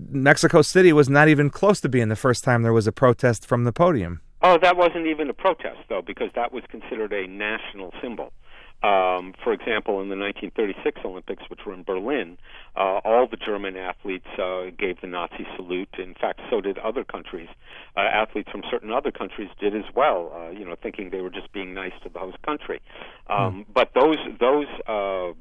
[0.10, 3.46] Mexico City was not even close to being the first time there was a protest
[3.46, 4.22] from the podium.
[4.44, 8.34] Oh, that wasn't even a protest though, because that was considered a national symbol.
[8.84, 12.38] Um, for example, in the 1936 Olympics, which were in Berlin,
[12.76, 15.96] uh, all the German athletes uh, gave the Nazi salute.
[15.98, 17.48] In fact, so did other countries.
[17.96, 20.34] Uh, athletes from certain other countries did as well.
[20.36, 22.82] Uh, you know, thinking they were just being nice to the host country.
[23.28, 23.66] Um, mm.
[23.74, 25.32] But those those uh,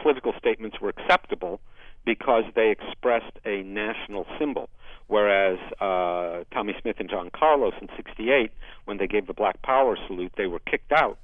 [0.00, 1.60] political statements were acceptable
[2.06, 4.70] because they expressed a national symbol.
[5.08, 8.50] Whereas uh, Tommie Smith and John Carlos in '68,
[8.86, 11.18] when they gave the Black Power salute, they were kicked out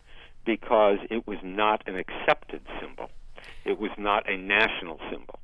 [0.45, 3.11] because it was not an accepted symbol.
[3.64, 5.40] It was not a national symbol.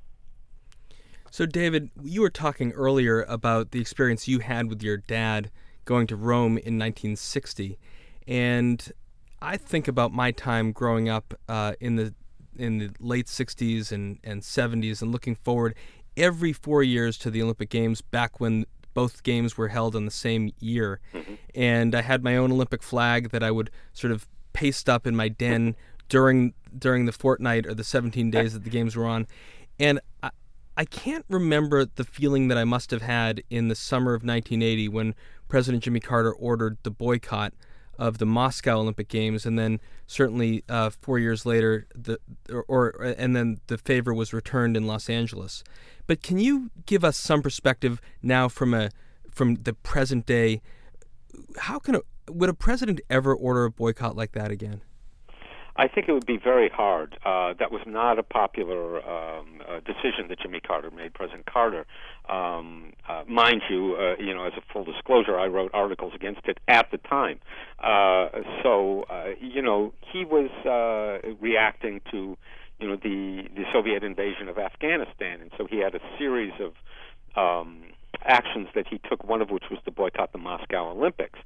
[1.31, 5.51] So, David, you were talking earlier about the experience you had with your dad
[5.85, 7.79] going to Rome in 1960,
[8.27, 8.93] and
[9.41, 12.15] I think about my time growing up uh, in the
[12.57, 15.77] in the late 60s and, and 70s and looking forward
[16.19, 20.11] every four years to the Olympic Games back when both games were held in the
[20.11, 21.01] same year.
[21.15, 21.35] Mm-hmm.
[21.55, 25.15] And I had my own Olympic flag that I would sort of paste up in
[25.15, 25.77] my den
[26.09, 29.27] during during the fortnight or the 17 days that the games were on,
[29.79, 30.31] and I,
[30.77, 34.89] I can't remember the feeling that I must have had in the summer of 1980
[34.89, 35.15] when
[35.49, 37.53] President Jimmy Carter ordered the boycott
[37.99, 42.19] of the Moscow Olympic Games, and then certainly uh, four years later, the
[42.51, 45.65] or, or, and then the favor was returned in Los Angeles.
[46.07, 48.91] But can you give us some perspective now from a
[49.31, 50.63] from the present day?
[51.59, 54.83] How can a, would a president ever order a boycott like that again?
[55.79, 57.17] I think it would be very hard.
[57.25, 61.87] Uh, that was not a popular um, uh, decision that Jimmy Carter made, President Carter.
[62.29, 66.41] Um, uh, mind you, uh, you know, as a full disclosure, I wrote articles against
[66.47, 67.39] it at the time.
[67.79, 68.29] Uh,
[68.65, 72.37] so, uh, you know, he was uh, reacting to,
[72.81, 76.75] you know, the the Soviet invasion of Afghanistan, and so he had a series of
[77.37, 77.85] um,
[78.25, 79.25] actions that he took.
[79.25, 81.39] One of which was to boycott the Moscow Olympics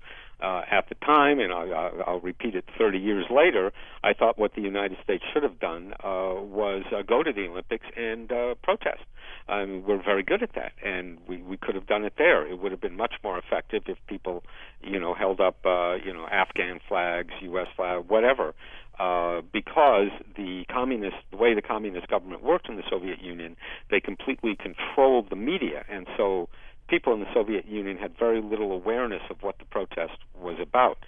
[0.42, 3.72] uh, at the time, and I'll, I'll repeat it 30 years later,
[4.02, 7.46] I thought what the United States should have done uh, was uh, go to the
[7.46, 9.02] Olympics and uh, protest.
[9.48, 12.46] Um, we're very good at that, and we, we could have done it there.
[12.46, 14.42] It would have been much more effective if people,
[14.82, 17.68] you know, held up, uh, you know, Afghan flags, U.S.
[17.76, 18.54] flag, whatever,
[18.98, 23.56] uh, because the communist, the way the communist government worked in the Soviet Union,
[23.90, 26.48] they completely controlled the media, and so
[26.88, 30.98] people in the Soviet Union had very little awareness of what the protest was about.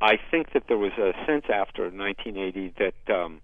[0.00, 3.40] I think that there was a sense after 1980 that um,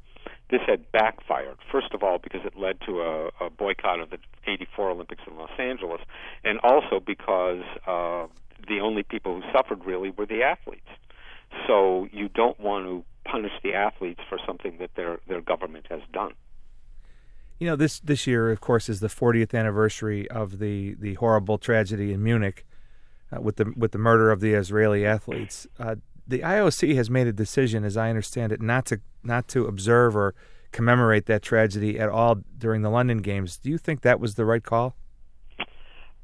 [0.51, 1.57] this had backfired.
[1.71, 5.37] First of all, because it led to a, a boycott of the 84 Olympics in
[5.37, 6.01] Los Angeles,
[6.45, 8.27] and also because uh,
[8.69, 10.89] the only people who suffered really were the athletes.
[11.67, 16.01] So you don't want to punish the athletes for something that their their government has
[16.13, 16.33] done.
[17.59, 21.59] You know, this this year, of course, is the 40th anniversary of the the horrible
[21.59, 22.67] tragedy in Munich
[23.33, 25.67] uh, with the with the murder of the Israeli athletes.
[25.79, 29.67] Uh, the IOC has made a decision, as I understand it, not to not to
[29.67, 30.35] observe or
[30.73, 33.57] commemorate that tragedy at all during the London Games.
[33.59, 34.97] Do you think that was the right call?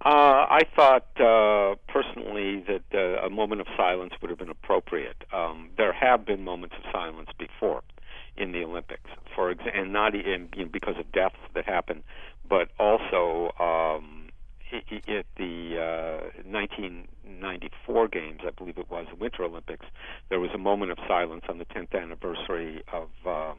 [0.03, 5.25] Uh, I thought uh, personally that uh, a moment of silence would have been appropriate.
[5.33, 7.83] Um, there have been moments of silence before
[8.37, 12.03] in the Olympics, for ex- and not in, you know, because of deaths that happen,
[12.49, 14.29] but also um,
[14.73, 19.85] at the uh, 1994 games, I believe it was, the Winter Olympics,
[20.31, 23.53] there was a moment of silence on the 10th anniversary of uh,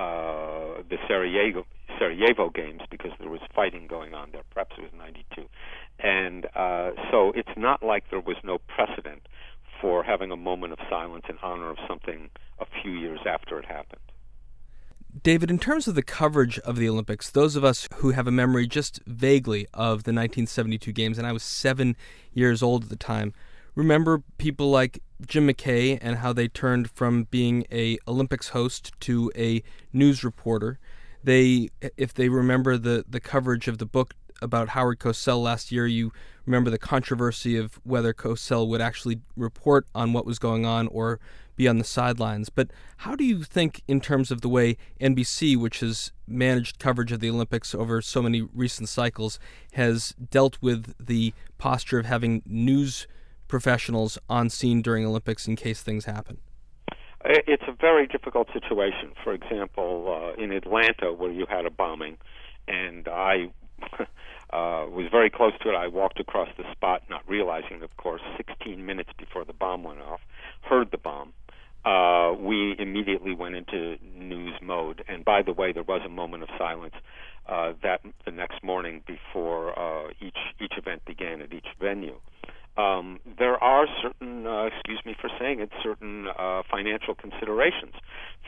[0.00, 1.66] uh, the Sarajevo,
[2.02, 4.42] Sarajevo games because there was fighting going on there.
[4.50, 5.46] Perhaps it was 92.
[6.00, 9.28] And uh, so it's not like there was no precedent
[9.80, 13.66] for having a moment of silence in honor of something a few years after it
[13.66, 14.00] happened.
[15.22, 18.32] David, in terms of the coverage of the Olympics, those of us who have a
[18.32, 21.96] memory just vaguely of the 1972 games, and I was seven
[22.32, 23.32] years old at the time,
[23.76, 29.30] remember people like Jim McKay and how they turned from being a Olympics host to
[29.36, 29.62] a
[29.92, 30.80] news reporter.
[31.24, 35.86] They, if they remember the, the coverage of the book about Howard Cosell last year.
[35.86, 36.12] You
[36.44, 41.20] remember the controversy of whether Cosell would actually report on what was going on or
[41.54, 42.48] be on the sidelines.
[42.48, 47.12] But how do you think, in terms of the way NBC, which has managed coverage
[47.12, 49.38] of the Olympics over so many recent cycles,
[49.74, 53.06] has dealt with the posture of having news
[53.48, 56.38] professionals on scene during Olympics in case things happen?
[57.24, 59.12] It's a very difficult situation.
[59.22, 62.18] For example, uh, in Atlanta, where you had a bombing,
[62.66, 63.50] and I
[64.00, 65.74] uh, was very close to it.
[65.74, 70.00] I walked across the spot, not realizing, of course, 16 minutes before the bomb went
[70.00, 70.20] off,
[70.62, 71.32] heard the bomb.
[71.84, 75.04] Uh, we immediately went into news mode.
[75.08, 76.94] And by the way, there was a moment of silence
[77.48, 82.20] uh, that the next morning before uh, each each event began at each venue.
[82.76, 87.94] Um, there are certain, uh, excuse me for saying it, certain uh, financial considerations.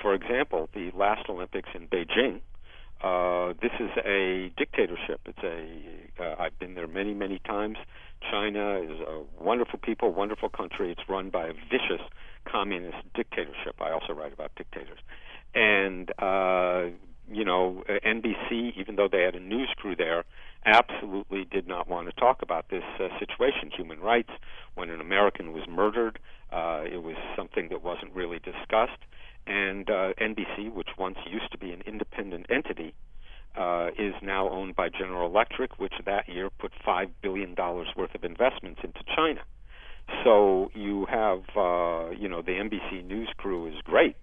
[0.01, 2.41] For example, the last Olympics in Beijing,
[3.03, 5.21] uh, this is a dictatorship.
[5.27, 6.23] It's a.
[6.23, 7.77] Uh, I've been there many, many times.
[8.31, 10.91] China is a wonderful people, wonderful country.
[10.91, 12.01] It's run by a vicious
[12.47, 13.77] communist dictatorship.
[13.81, 14.99] I also write about dictators,
[15.55, 16.85] and uh,
[17.31, 20.25] you know, NBC, even though they had a news crew there,
[20.67, 23.71] absolutely did not want to talk about this uh, situation.
[23.77, 24.31] Human rights,
[24.75, 26.19] when an American was murdered,
[26.53, 29.01] uh, it was something that wasn't really discussed.
[29.47, 32.95] And uh, NBC, which once used to be an independent entity,
[33.57, 38.25] uh, is now owned by General Electric, which that year put $5 billion worth of
[38.25, 39.41] investments into China.
[40.23, 44.17] So you have, uh, you know, the NBC News crew is great,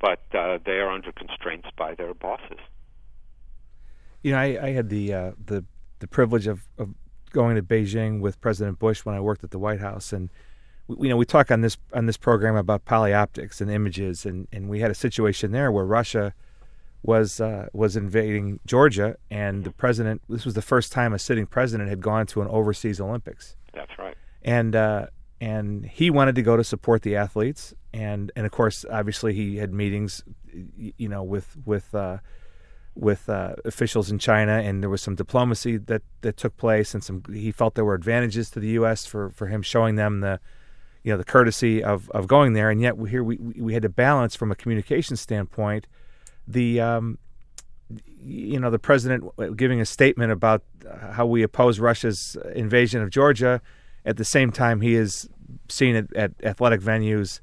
[0.00, 2.58] but uh, they are under constraints by their bosses.
[4.22, 5.64] You know, I, I had the uh, the
[5.98, 6.94] the privilege of, of
[7.32, 10.30] going to Beijing with President Bush when I worked at the White House, and
[10.88, 14.48] we, you know we talk on this on this program about polyoptics and images, and,
[14.52, 16.34] and we had a situation there where Russia
[17.02, 20.22] was uh, was invading Georgia, and the president.
[20.28, 23.56] This was the first time a sitting president had gone to an overseas Olympics.
[23.72, 24.16] That's right.
[24.42, 25.06] And uh,
[25.40, 29.56] and he wanted to go to support the athletes, and and of course, obviously, he
[29.56, 31.94] had meetings, you know, with with.
[31.94, 32.18] Uh,
[32.96, 37.04] with uh, officials in China, and there was some diplomacy that, that took place, and
[37.04, 39.06] some he felt there were advantages to the U.S.
[39.06, 40.40] for, for him showing them the
[41.04, 43.88] you know the courtesy of, of going there, and yet here we we had to
[43.88, 45.86] balance from a communication standpoint
[46.46, 47.18] the um,
[48.18, 49.24] you know the president
[49.56, 50.62] giving a statement about
[51.10, 53.60] how we oppose Russia's invasion of Georgia.
[54.04, 55.28] At the same time, he is
[55.68, 57.40] seen at, at athletic venues,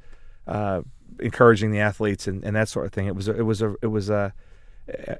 [0.47, 0.81] uh,
[1.19, 3.07] encouraging the athletes and, and that sort of thing.
[3.07, 4.33] It was a, it was a it was a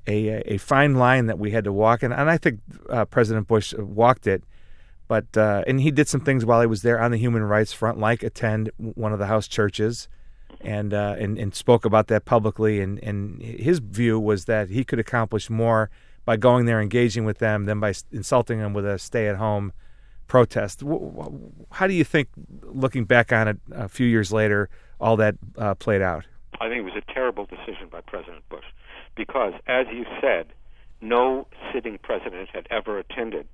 [0.08, 3.48] a, a fine line that we had to walk, and, and I think uh, President
[3.48, 4.44] Bush walked it.
[5.08, 7.74] But uh, and he did some things while he was there on the human rights
[7.74, 10.08] front, like attend one of the house churches,
[10.62, 12.82] and uh, and, and spoke about that publicly.
[12.82, 15.90] And, and his view was that he could accomplish more
[16.26, 19.74] by going there, engaging with them, than by insulting them with a stay-at-home
[20.28, 20.82] protest.
[21.72, 22.30] How do you think,
[22.64, 24.70] looking back on it a few years later,
[25.02, 26.26] all that uh, played out?
[26.62, 28.64] I think it was a terrible decision by President Bush
[29.16, 30.48] because, as you said,
[31.02, 33.48] no sitting president had ever attended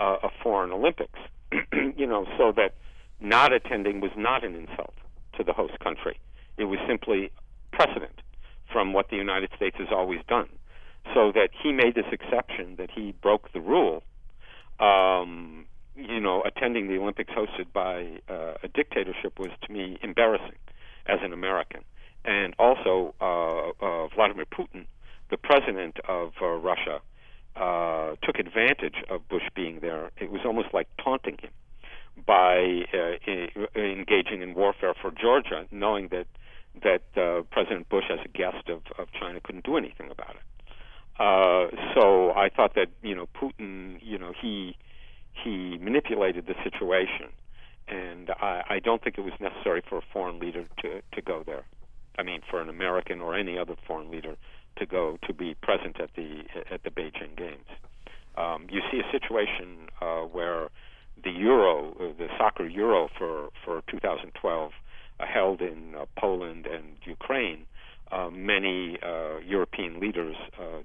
[0.00, 1.18] uh, a foreign Olympics.
[1.72, 2.74] you know, so that
[3.20, 4.94] not attending was not an insult
[5.36, 6.18] to the host country.
[6.56, 7.30] It was simply
[7.72, 8.20] precedent
[8.72, 10.48] from what the United States has always done.
[11.12, 14.02] So that he made this exception, that he broke the rule.
[14.80, 20.56] Um, you know, attending the Olympics hosted by uh, a dictatorship was to me embarrassing
[21.06, 21.82] as an American.
[22.24, 24.86] And also, uh, uh, Vladimir Putin
[25.30, 27.00] the president of uh, Russia
[27.56, 30.10] uh, took advantage of Bush being there.
[30.18, 31.50] It was almost like taunting him
[32.26, 36.26] by uh, engaging in warfare for Georgia, knowing that
[36.82, 40.42] that uh, President Bush, as a guest of, of China, couldn't do anything about it.
[41.16, 44.76] Uh, so I thought that you know Putin, you know he
[45.32, 47.28] he manipulated the situation,
[47.86, 51.42] and I, I don't think it was necessary for a foreign leader to to go
[51.46, 51.64] there.
[52.18, 54.36] I mean, for an American or any other foreign leader
[54.76, 57.68] to go to be present at the at the Beijing Games.
[58.36, 60.68] Um, you see a situation uh, where
[61.22, 64.72] the Euro, uh, the soccer Euro for for 2012,
[65.20, 67.66] uh, held in uh, Poland and Ukraine.
[68.10, 70.36] Uh, many uh, European leaders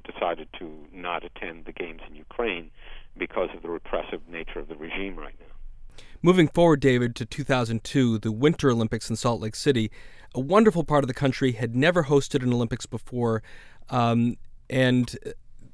[0.04, 2.72] decided to not attend the games in Ukraine
[3.18, 6.04] because of the repressive nature of the regime right now.
[6.22, 9.92] Moving forward, David, to 2002, the Winter Olympics in Salt Lake City,
[10.34, 13.42] a wonderful part of the country had never hosted an Olympics before.
[13.90, 14.38] Um,
[14.70, 15.18] and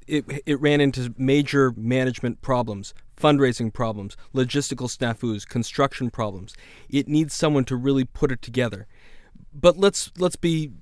[0.06, 6.54] it, it ran into major management problems, fundraising problems, logistical snafus, construction problems.
[6.88, 8.86] It needs someone to really put it together.
[9.52, 10.72] But let's let's be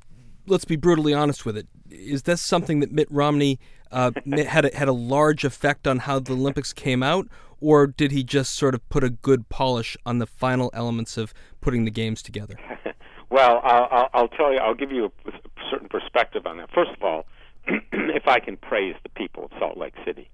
[0.47, 1.69] let's be brutally honest with it.
[1.91, 3.59] Is this something that Mitt Romney
[3.91, 4.11] uh,
[4.47, 7.29] had a, had a large effect on how the Olympics came out,
[7.61, 11.33] or did he just sort of put a good polish on the final elements of
[11.61, 12.57] putting the games together?
[13.31, 14.59] well, I'll, I'll tell you.
[14.59, 15.31] I'll give you a,
[15.71, 16.71] certain perspective on that.
[16.75, 17.27] First of all,
[17.67, 20.29] if I can praise the people of Salt Lake City,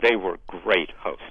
[0.00, 1.22] they were great hosts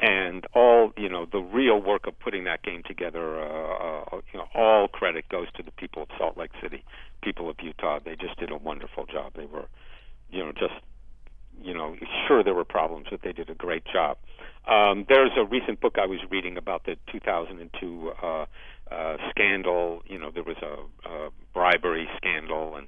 [0.00, 4.38] and all you know the real work of putting that game together uh, uh, you
[4.38, 6.82] know all credit goes to the people of Salt Lake City
[7.22, 9.66] people of Utah they just did a wonderful job they were
[10.30, 10.74] you know just
[11.62, 14.16] you know sure there were problems but they did a great job
[14.66, 18.46] um, there's a recent book I was reading about the 2002 uh,
[18.90, 22.86] uh, scandal you know there was a, a bribery scandal and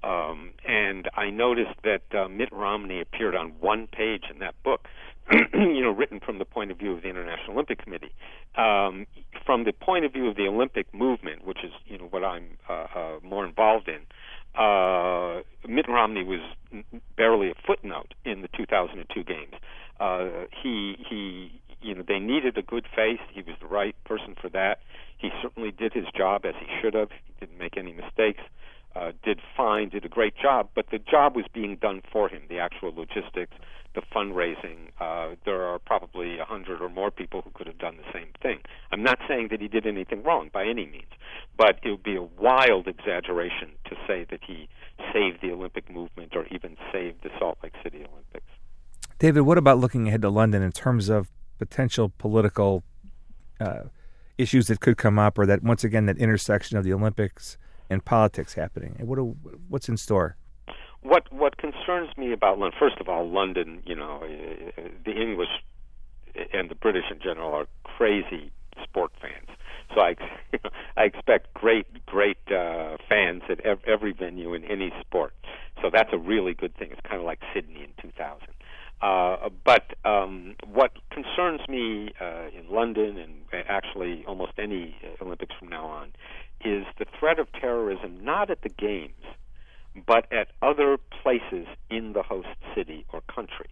[0.00, 4.86] um, and I noticed that uh, Mitt Romney appeared on one page in that book
[5.52, 8.12] you know, written from the point of view of the International Olympic Committee.
[8.56, 9.06] Um,
[9.44, 12.56] from the point of view of the Olympic movement, which is you know what I'm
[12.68, 14.00] uh, uh, more involved in,
[14.58, 16.40] uh, Mitt Romney was
[17.16, 19.54] barely a footnote in the 2002 games.
[20.00, 23.20] Uh, he he you know they needed a good face.
[23.32, 24.80] He was the right person for that.
[25.16, 27.10] He certainly did his job as he should have.
[27.10, 28.42] He didn't make any mistakes
[28.98, 32.42] uh, did fine, did a great job, but the job was being done for him.
[32.48, 33.54] The actual logistics,
[33.94, 34.88] the fundraising.
[35.00, 38.28] Uh, there are probably a hundred or more people who could have done the same
[38.42, 38.58] thing.
[38.90, 41.12] I'm not saying that he did anything wrong by any means,
[41.56, 44.68] but it would be a wild exaggeration to say that he
[45.12, 48.46] saved the Olympic movement or even saved the Salt Lake City Olympics.
[49.18, 51.28] David, what about looking ahead to London in terms of
[51.58, 52.82] potential political
[53.60, 53.84] uh,
[54.36, 57.58] issues that could come up, or that once again that intersection of the Olympics?
[57.90, 58.96] and politics happening?
[59.00, 59.24] What are,
[59.68, 60.36] what's in store?
[61.02, 62.78] What what concerns me about London?
[62.78, 63.82] First of all, London.
[63.86, 65.48] You know, uh, the English
[66.52, 68.50] and the British in general are crazy
[68.82, 69.48] sport fans.
[69.94, 70.16] So I,
[70.96, 75.34] I expect great, great uh, fans at every venue in any sport.
[75.80, 76.90] So that's a really good thing.
[76.90, 78.48] It's kind of like Sydney in 2000.
[79.00, 85.68] Uh, but um, what concerns me uh, in London and actually almost any Olympics from
[85.68, 86.12] now on
[86.64, 89.22] is the threat of terrorism not at the games,
[90.06, 93.68] but at other places in the host city or country.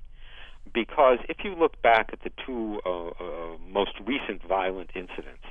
[0.72, 5.45] Because if you look back at the two uh, uh, most recent violent incidents,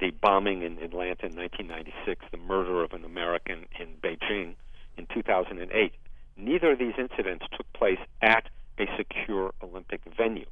[0.00, 4.54] the bombing in Atlanta in 1996, the murder of an American in Beijing
[4.96, 5.92] in 2008,
[6.36, 8.48] neither of these incidents took place at
[8.78, 10.46] a secure Olympic venue.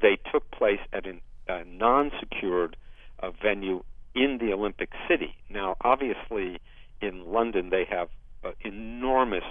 [0.00, 2.76] They took place at an, a non secured
[3.20, 3.82] uh, venue
[4.14, 5.34] in the Olympic City.
[5.50, 6.60] Now, obviously,
[7.00, 8.08] in London, they have
[8.44, 9.44] uh, enormous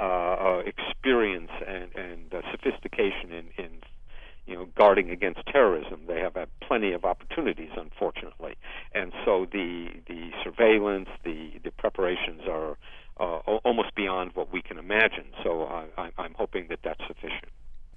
[0.00, 3.70] uh, uh, experience and, and uh, sophistication in, in
[4.46, 6.02] you know guarding against terrorism.
[6.06, 8.56] They have had plenty of opportunities, unfortunately,
[8.92, 12.76] and so the the surveillance, the the preparations are
[13.18, 15.26] uh, almost beyond what we can imagine.
[15.42, 15.64] So
[15.96, 17.52] I, I'm hoping that that's sufficient.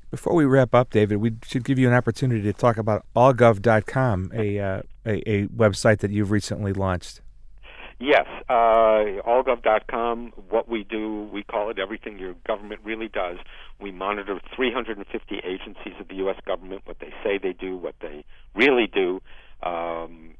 [0.09, 4.31] Before we wrap up, David, we should give you an opportunity to talk about allgov.com,
[4.33, 7.21] a, uh, a, a website that you've recently launched.
[7.99, 10.31] Yes, uh, allgov.com.
[10.49, 13.37] What we do, we call it everything your government really does.
[13.81, 16.37] We monitor 350 agencies of the U.S.
[16.45, 19.21] government, what they say they do, what they really do.
[19.63, 20.35] Um,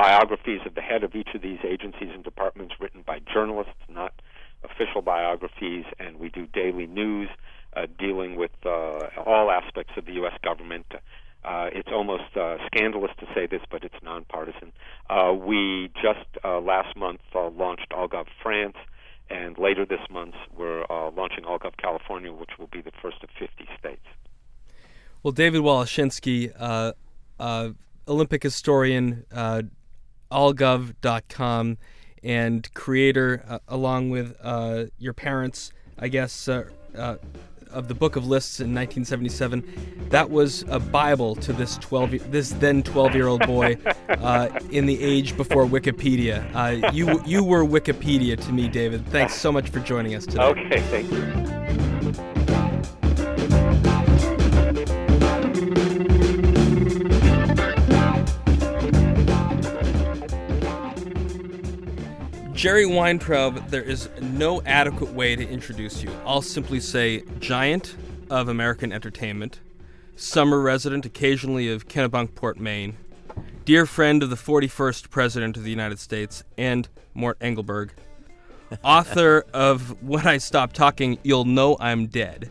[0.00, 4.14] biographies of the head of each of these agencies and departments written by journalists, not
[4.64, 7.28] official biographies, and we do daily news
[7.76, 10.32] uh, dealing with uh, all aspects of the U.S.
[10.42, 10.86] government.
[11.44, 14.72] Uh, it's almost uh, scandalous to say this, but it's nonpartisan.
[15.10, 18.76] Uh, we just uh, last month launched AllGov France,
[19.28, 20.82] and later this month we're
[21.14, 24.06] launching AllGov California, which will be the first of 50 states.
[25.22, 27.70] Well, David Wallechinsky, uh,
[28.08, 29.26] Olympic historian,
[30.30, 31.78] allgov.com,
[32.22, 36.64] and creator, uh, along with uh, your parents, I guess, uh,
[36.96, 37.16] uh,
[37.72, 40.08] of the Book of Lists in 1977.
[40.10, 43.78] That was a bible to this 12 this then 12 year old boy
[44.08, 46.44] uh, in the age before Wikipedia.
[46.54, 49.06] Uh, you you were Wikipedia to me, David.
[49.06, 50.42] Thanks so much for joining us today.
[50.42, 51.89] Okay, thank you.
[62.60, 66.10] Jerry Weintraub, there is no adequate way to introduce you.
[66.26, 67.96] I'll simply say giant
[68.28, 69.60] of American entertainment,
[70.14, 72.98] summer resident occasionally of Kennebunkport, Maine,
[73.64, 77.94] dear friend of the 41st President of the United States, and Mort Engelberg,
[78.84, 82.50] author of When I Stop Talking, You'll Know I'm Dead.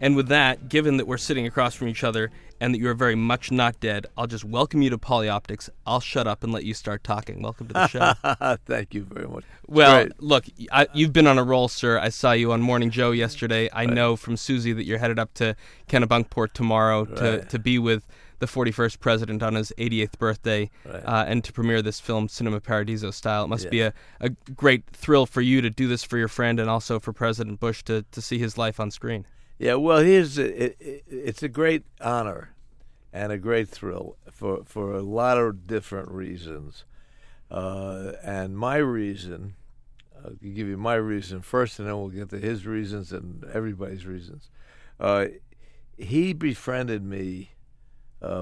[0.00, 2.94] And with that, given that we're sitting across from each other, and that you are
[2.94, 5.68] very much not dead, I'll just welcome you to Polyoptics.
[5.86, 7.42] I'll shut up and let you start talking.
[7.42, 8.56] Welcome to the show.
[8.66, 9.44] Thank you very much.
[9.66, 10.12] Well, Great.
[10.22, 11.98] look, I, you've been on a roll, sir.
[11.98, 13.68] I saw you on Morning Joe yesterday.
[13.72, 15.56] I know from Susie that you're headed up to
[15.88, 17.48] Kennebunkport tomorrow to, Right.
[17.50, 18.06] to be with
[18.40, 20.96] the 41st president on his 88th birthday Right.
[21.04, 23.44] uh, and to premiere this film, Cinema Paradiso style.
[23.44, 26.58] It must be a, a great thrill for you to do this for your friend
[26.60, 29.24] and also for President Bush to, to see his life on screen.
[29.64, 32.54] Yeah, well, here's it, it, it's a great honor
[33.14, 36.84] and a great thrill for for a lot of different reasons.
[37.50, 39.54] Uh, and my reason,
[40.22, 44.04] I'll give you my reason first, and then we'll get to his reasons and everybody's
[44.04, 44.50] reasons.
[45.00, 45.28] Uh,
[45.96, 47.52] he befriended me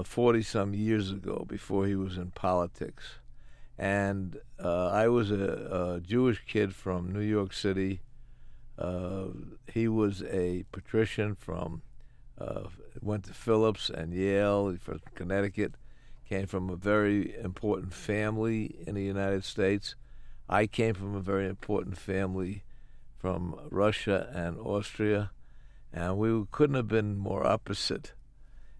[0.03, 3.19] forty some years ago before he was in politics,
[3.77, 8.01] and uh, I was a, a Jewish kid from New York City.
[8.77, 9.27] Uh,
[9.71, 11.81] he was a patrician from
[12.39, 12.63] uh,
[13.01, 15.75] went to Phillips and Yale from Connecticut.
[16.27, 19.95] Came from a very important family in the United States.
[20.49, 22.63] I came from a very important family
[23.17, 25.31] from Russia and Austria,
[25.91, 28.13] and we couldn't have been more opposite.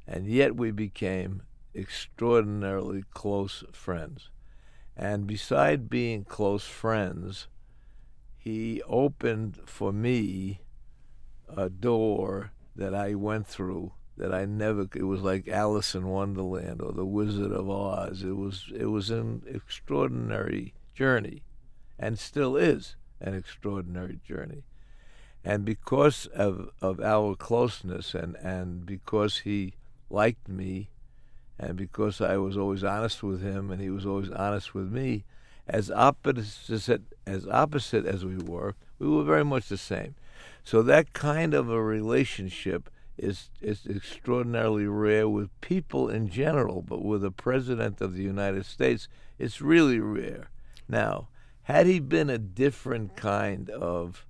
[0.07, 1.43] And yet we became
[1.75, 4.29] extraordinarily close friends.
[4.97, 7.47] And beside being close friends,
[8.43, 10.59] he opened for me
[11.47, 16.81] a door that I went through that I never it was like Alice in Wonderland
[16.81, 18.21] or the Wizard of Oz.
[18.21, 21.43] It was it was an extraordinary journey
[21.97, 24.63] and still is an extraordinary journey.
[25.45, 29.75] And because of of our closeness and and because he
[30.09, 30.89] liked me
[31.57, 35.23] and because I was always honest with him and he was always honest with me
[35.67, 40.15] as opposite as opposite as we were we were very much the same
[40.63, 47.03] so that kind of a relationship is is extraordinarily rare with people in general, but
[47.03, 49.07] with a president of the United States,
[49.37, 50.49] it's really rare.
[50.87, 51.27] Now,
[51.63, 54.25] had he been a different kind of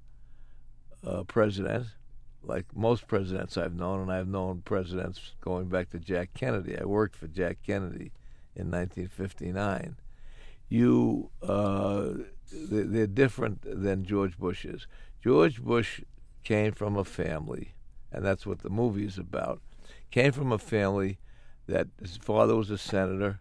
[1.05, 1.87] uh, president,
[2.41, 6.77] like most presidents I've known, and I've known presidents going back to Jack Kennedy.
[6.77, 8.11] I worked for Jack Kennedy
[8.55, 9.95] in 1959.
[10.73, 12.13] You, uh,
[12.51, 14.87] they- they're different than George Bush is.
[15.21, 16.01] George Bush
[16.43, 17.75] came from a family,
[18.11, 19.61] and that's what the movie is about.
[20.09, 21.19] Came from a family
[21.67, 23.39] that his father was a senator,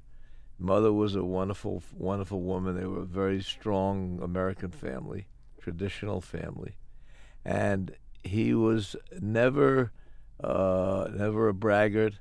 [0.59, 2.77] mother was a wonderful, wonderful woman.
[2.77, 5.27] They were a very strong American family,
[5.59, 6.77] traditional family,
[7.47, 9.91] and he was never,
[10.45, 12.21] uh, never a braggart.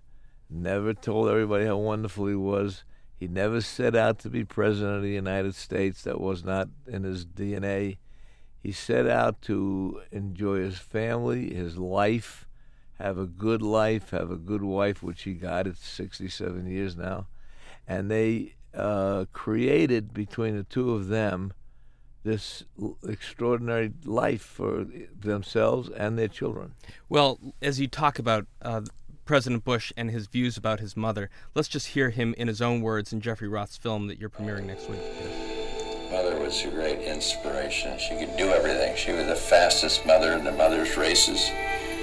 [0.50, 2.86] Never told everybody how wonderful he was.
[3.22, 6.02] He never set out to be president of the United States.
[6.06, 7.98] That was not in his DNA.
[8.58, 12.48] He set out to enjoy his family, his life,
[12.98, 17.28] have a good life, have a good wife, which he got at 67 years now.
[17.88, 21.54] And they uh, created between the two of them
[22.24, 22.64] this
[23.08, 24.88] extraordinary life for
[25.20, 26.74] themselves and their children.
[27.08, 28.82] Well, as you talk about uh,
[29.32, 32.82] President Bush and his views about his mother, let's just hear him in his own
[32.82, 35.00] words in Jeffrey Roth's film that you're premiering next week.
[36.12, 37.98] Mother was a great inspiration.
[37.98, 38.94] She could do everything.
[38.98, 41.50] She was the fastest mother in the mother's races.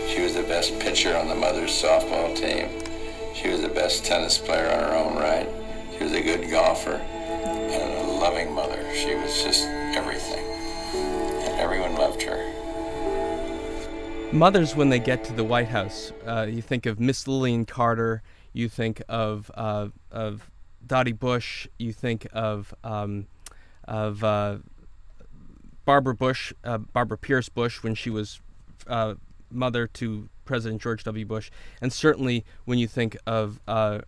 [0.09, 2.71] She was the best pitcher on the mother's softball team.
[3.35, 5.51] She was the best tennis player on her own right.
[5.99, 8.83] She was a good golfer and a loving mother.
[8.95, 10.47] She was just everything.
[10.95, 12.58] And everyone loved her.
[14.33, 18.23] Mothers, when they get to the White House, uh, you think of Miss Lillian Carter,
[18.53, 20.51] you think of uh, of
[20.87, 23.27] Dottie Bush, you think of um,
[23.85, 24.59] of uh,
[25.87, 28.41] Barbara Bush, uh, Barbara Pierce Bush, when she was
[28.87, 29.15] uh,
[29.51, 31.25] mother to President George W.
[31.25, 31.51] Bush,
[31.81, 34.01] and certainly when you think of uh,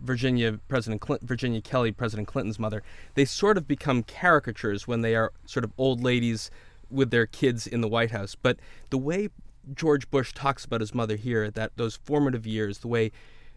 [0.00, 2.82] Virginia President Clint, Virginia Kelly, President Clinton's mother,
[3.14, 6.50] they sort of become caricatures when they are sort of old ladies
[6.90, 8.34] with their kids in the White House.
[8.34, 8.58] But
[8.90, 9.28] the way
[9.74, 13.12] George Bush talks about his mother here, that those formative years, the way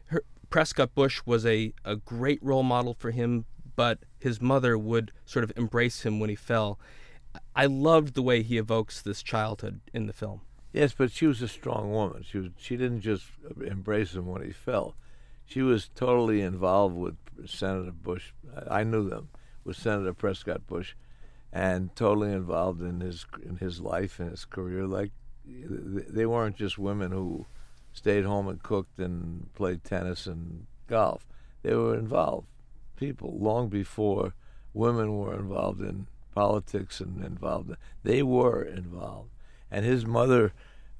[0.06, 5.12] her, Prescott Bush was a, a great role model for him, but his mother would
[5.26, 6.80] sort of embrace him when he fell.
[7.56, 10.42] I loved the way he evokes this childhood in the film.
[10.74, 12.24] Yes, but she was a strong woman.
[12.24, 12.50] She was.
[12.58, 13.26] She didn't just
[13.66, 14.96] embrace him when he fell.
[15.46, 18.32] She was totally involved with Senator Bush.
[18.70, 19.30] I knew them
[19.66, 20.96] with Senator Prescott Bush,
[21.54, 24.86] and totally involved in his in his life and his career.
[24.86, 25.12] Like
[25.46, 27.46] they weren't just women who
[27.94, 31.28] stayed home and cooked and played tennis and golf.
[31.64, 32.48] They were involved
[33.02, 34.36] people long before
[34.76, 37.72] women were involved in politics and involved.
[38.04, 39.32] They were involved,
[39.72, 40.54] and his mother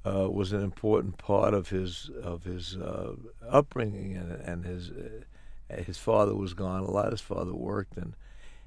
[0.04, 3.14] uh, was an important part of his of his uh,
[3.48, 7.12] upbringing, and and his uh, his father was gone a lot.
[7.12, 8.14] His father worked, and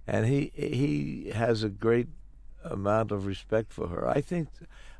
[0.08, 2.08] and he he has a great
[2.64, 4.08] amount of respect for her.
[4.08, 4.49] I think,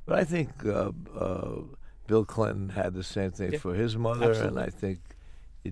[0.06, 1.62] but I think uh, uh,
[2.08, 4.62] Bill Clinton had the same thing Yeah, for his mother, absolutely.
[4.62, 4.99] and I think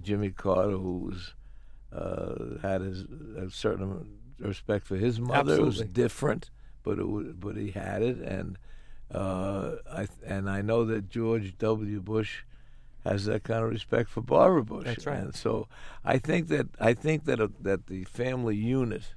[0.02, 1.34] Jimmy Carter, who was
[1.92, 3.04] uh, had his
[3.38, 6.50] a certain respect for his mother, it was different,
[6.84, 8.58] but it was, but he had it, and
[9.14, 12.02] uh, I and I know that George W.
[12.02, 12.44] Bush
[13.04, 14.86] has that kind of respect for Barbara Bush.
[14.86, 15.20] That's right.
[15.20, 15.68] And so
[16.06, 19.14] I think that I think that uh that the family unit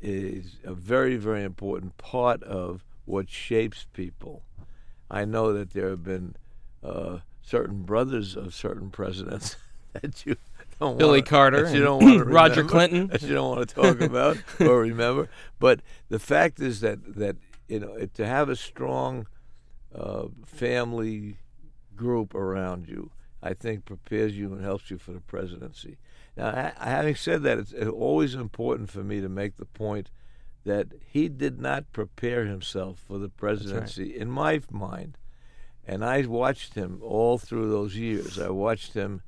[0.00, 4.42] is a very very important part of what shapes people.
[5.10, 6.36] I know that there have been
[6.84, 9.56] uh, certain brothers of certain presidents
[9.94, 10.36] that you
[10.78, 13.08] don't Billy wanna, Carter that you don't wanna Roger Clinton.
[13.08, 15.28] that you don't want to talk about or remember.
[15.58, 17.36] But the fact is that that
[17.68, 19.26] you know to have a strong
[19.94, 21.38] uh, family
[21.96, 23.10] group around you,
[23.42, 25.96] I think prepares you and helps you for the presidency.
[26.38, 30.10] Now, having said that, it's uh, always important for me to make the point
[30.64, 35.18] that he did not prepare himself for the presidency, in my mind.
[35.84, 38.38] And I watched him all through those years.
[38.38, 39.22] I watched him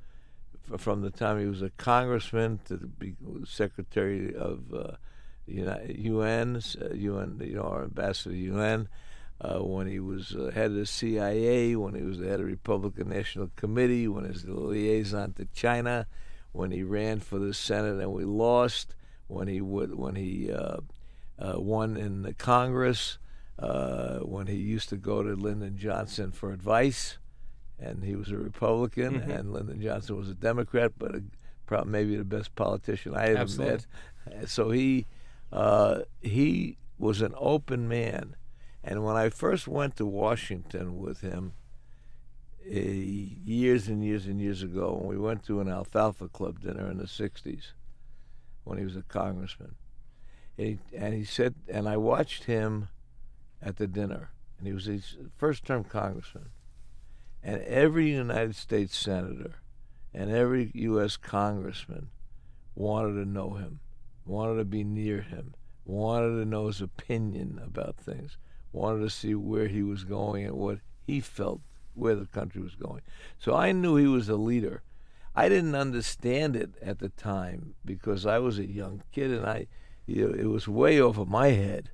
[0.77, 3.13] from the time he was a congressman to the
[3.45, 4.91] secretary of uh,
[5.47, 8.87] UN, uh, UN, you know, our ambassador to UN,
[9.41, 12.45] uh, when he was uh, head of the CIA, when he was the head of
[12.45, 16.07] the Republican National Committee, when he was the liaison to China,
[16.51, 18.95] when he ran for the Senate and we lost,
[19.27, 20.77] when he would, when he uh,
[21.39, 23.17] uh, won in the Congress,
[23.59, 27.17] uh, when he used to go to Lyndon Johnson for advice,
[27.79, 29.39] and he was a Republican, Mhm.
[29.39, 31.23] and Lyndon Johnson was a Democrat, but a,
[31.65, 33.85] probably maybe the best politician I ever Absolutely.
[34.27, 34.49] met.
[34.49, 35.07] So he
[35.51, 38.35] uh, he was an open man,
[38.83, 41.53] and when I first went to Washington with him.
[42.65, 46.89] Uh, years and years and years ago, when we went to an Alfalfa Club dinner
[46.89, 47.71] in the '60s,
[48.63, 49.75] when he was a congressman,
[50.57, 52.89] and he, and he said, and I watched him
[53.61, 54.99] at the dinner, and he was a
[55.37, 56.49] first-term congressman,
[57.43, 59.55] and every United States senator
[60.13, 61.17] and every U.S.
[61.17, 62.09] congressman
[62.75, 63.79] wanted to know him,
[64.25, 65.53] wanted to be near him,
[65.85, 68.37] wanted to know his opinion about things,
[68.71, 71.61] wanted to see where he was going and what he felt
[71.93, 73.01] where the country was going.
[73.39, 74.83] So I knew he was a leader.
[75.35, 79.67] I didn't understand it at the time because I was a young kid and I,
[80.05, 81.91] you know, it was way over my head.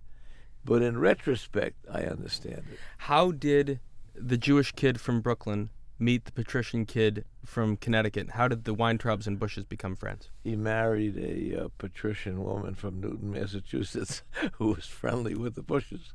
[0.66, 2.80] But in retrospect, I understand it.
[2.98, 3.80] How did
[4.16, 5.70] the Jewish kid from Brooklyn
[6.00, 8.32] meet the patrician kid from Connecticut?
[8.32, 10.30] How did the Weintraubs and Bushes become friends?
[10.44, 14.24] He married a uh, patrician woman from Newton, Massachusetts,
[14.54, 16.14] who was friendly with the Bushes,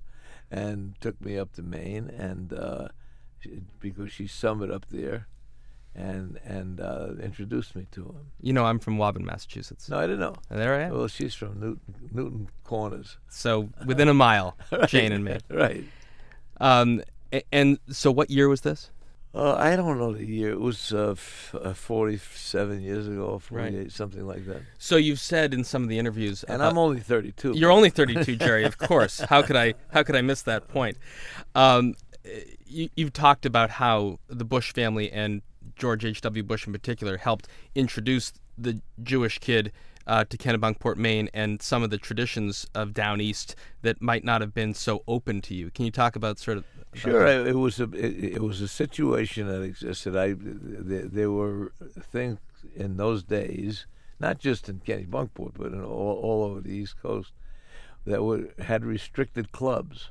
[0.51, 2.89] and took me up to Maine, and uh,
[3.81, 5.27] because she summited up there,
[5.95, 8.27] and and uh, introduced me to him.
[8.41, 9.89] You know, I'm from Woburn, Massachusetts.
[9.89, 10.35] No, I didn't know.
[10.51, 10.95] And there I am.
[10.95, 11.81] Well, she's from Newton,
[12.13, 13.19] Newton Corners.
[13.29, 15.39] So within a mile, Jane and me.
[15.51, 15.85] Right.
[16.61, 17.03] Um,
[17.51, 18.91] and so what year was this?
[19.35, 20.51] Uh, I don't know the year.
[20.51, 23.91] It was uh, f- uh, 47 years ago, 48, Right.
[23.91, 24.61] something like that.
[24.79, 27.55] So you've said in some of the interviews, And I'm only 32.
[27.57, 28.65] You're only 32, Jerry.
[28.65, 29.21] Of course.
[29.21, 29.73] How could I?
[29.91, 30.99] How could I miss that point?
[31.55, 31.95] Um,
[32.67, 35.43] you, you've talked about how the Bush family and
[35.77, 36.21] George H.
[36.21, 36.43] W.
[36.43, 39.73] Bush in particular helped introduce the Jewish kid
[40.07, 44.41] uh, to Kennebunkport, Maine, and some of the traditions of down east that might not
[44.41, 45.71] have been so open to you.
[45.71, 46.65] Can you talk about sort of?
[46.75, 47.47] about Sure, that?
[47.47, 50.17] It was a it, it was a situation that existed.
[50.17, 52.39] I there, there were things
[52.75, 53.87] in those days,
[54.21, 57.33] not just in Kennebunkport, but in all, all over the East Coast,
[58.05, 60.11] that were had restricted clubs.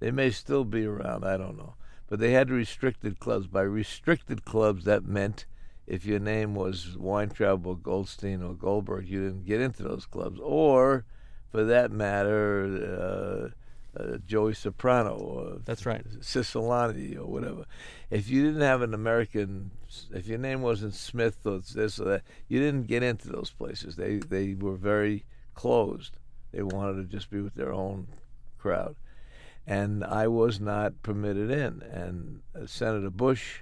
[0.00, 1.24] They may still be around.
[1.24, 1.74] I don't know,
[2.08, 3.46] but they had restricted clubs.
[3.46, 5.46] By restricted clubs, that meant
[5.86, 10.38] if your name was Weintraub or Goldstein or Goldberg, you didn't get into those clubs,
[10.42, 11.04] or
[11.50, 13.52] for that matter.
[13.54, 13.54] Uh,
[13.98, 16.04] uh, Joey Soprano or That's right.
[16.20, 17.64] Cicilline or whatever.
[18.10, 19.70] If you didn't have an American,
[20.12, 23.96] if your name wasn't Smith or this or that, you didn't get into those places.
[23.96, 25.24] They they were very
[25.54, 26.16] closed.
[26.52, 28.08] They wanted to just be with their own
[28.58, 28.96] crowd,
[29.68, 31.82] and I was not permitted in.
[31.82, 33.60] And uh, Senator Bush,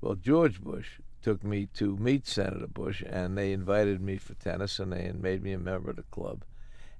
[0.00, 4.78] well George Bush, took me to meet Senator Bush, and they invited me for tennis,
[4.78, 6.42] and they made me a member of the club,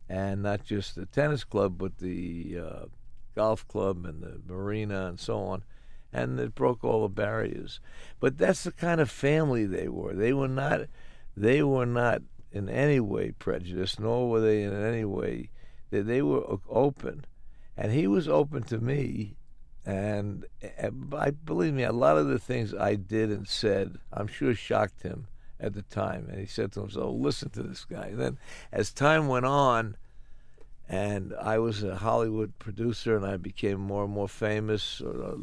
[0.07, 2.85] and not just the tennis club, but the uh,
[3.35, 5.65] golf club and the marina and so on.
[6.13, 7.81] And it broke all the barriers.
[8.21, 10.15] But that's the kind of family they were.
[10.15, 10.83] They were not
[11.37, 12.23] they were not
[12.53, 15.51] in any way prejudiced, nor were they in any way
[15.91, 17.25] that they were open.
[17.77, 19.37] And he was open to me
[19.87, 20.47] and,
[20.77, 24.53] and I believe me, a lot of the things I did and said, I'm sure
[24.53, 25.29] shocked him
[25.61, 26.27] at the time.
[26.29, 28.39] And he said to himself, "Listen to this guy." And then,
[28.73, 29.97] as time went on,
[30.89, 35.37] and I was a Hollywood producer, and I became more and more famous, or uh,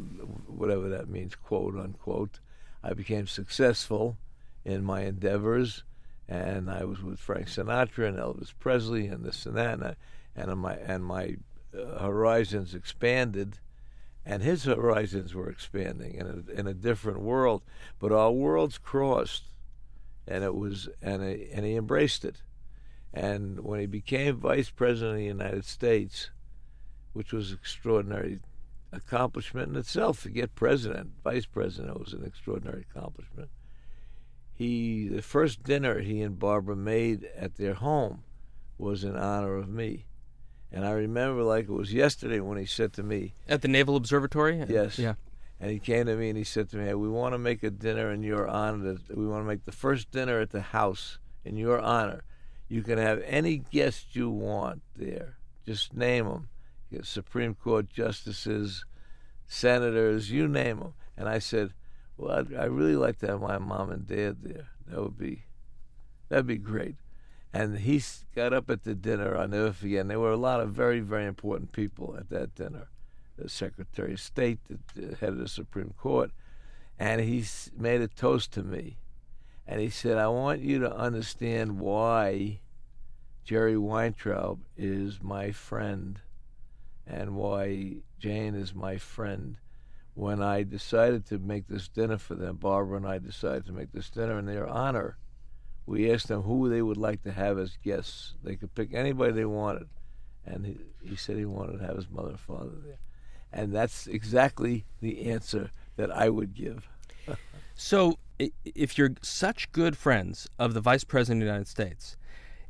[0.46, 2.40] whatever that means, quote unquote.
[2.82, 4.18] I became successful
[4.62, 5.84] in my endeavors,
[6.28, 9.96] and I was with Frank Sinatra and Elvis Presley and this and that, and, I,
[10.36, 11.36] and my and my
[11.74, 13.58] horizons expanded,
[14.24, 17.62] and his horizons were expanding in a, in a different world,
[17.98, 19.44] but our worlds crossed,
[20.26, 22.42] and it was and he, and he embraced it,
[23.12, 26.30] and when he became vice president of the United States,
[27.12, 28.40] which was extraordinary
[28.92, 33.50] accomplishment in itself to get president, vice president was an extraordinary accomplishment.
[34.54, 38.22] He the first dinner he and Barbara made at their home
[38.78, 40.06] was in honor of me.
[40.74, 43.94] And I remember like it was yesterday when he said to me at the Naval
[43.94, 44.64] Observatory.
[44.68, 44.98] Yes.
[44.98, 45.14] Yeah.
[45.60, 47.62] And he came to me and he said to me, hey, "We want to make
[47.62, 48.96] a dinner in your honor.
[49.14, 52.24] We want to make the first dinner at the house in your honor.
[52.68, 55.36] You can have any guest you want there.
[55.64, 56.48] Just name them.
[57.02, 58.84] Supreme Court justices,
[59.46, 61.72] senators, you name them." And I said,
[62.16, 64.68] well, I'd, I really like to have my mom and dad there.
[64.86, 65.44] That would be,
[66.28, 66.96] that'd be great.
[67.54, 68.02] And he
[68.34, 69.36] got up at the dinner.
[69.36, 70.08] I'll never forget.
[70.08, 72.88] There were a lot of very, very important people at that dinner.
[73.36, 74.58] The Secretary of State,
[74.94, 76.32] the head of the Supreme Court,
[76.98, 77.44] and he
[77.76, 78.98] made a toast to me.
[79.68, 82.60] And he said, "I want you to understand why
[83.44, 86.20] Jerry Weintraub is my friend,
[87.06, 89.58] and why Jane is my friend."
[90.14, 93.90] when I decided to make this dinner for them, Barbara and I decided to make
[93.92, 95.18] this dinner in their honor.
[95.86, 98.34] We asked them who they would like to have as guests.
[98.42, 99.88] They could pick anybody they wanted.
[100.46, 102.98] And he, he said he wanted to have his mother and father there.
[103.52, 106.88] And that's exactly the answer that I would give.
[107.74, 112.16] so, if you're such good friends of the Vice President of the United States,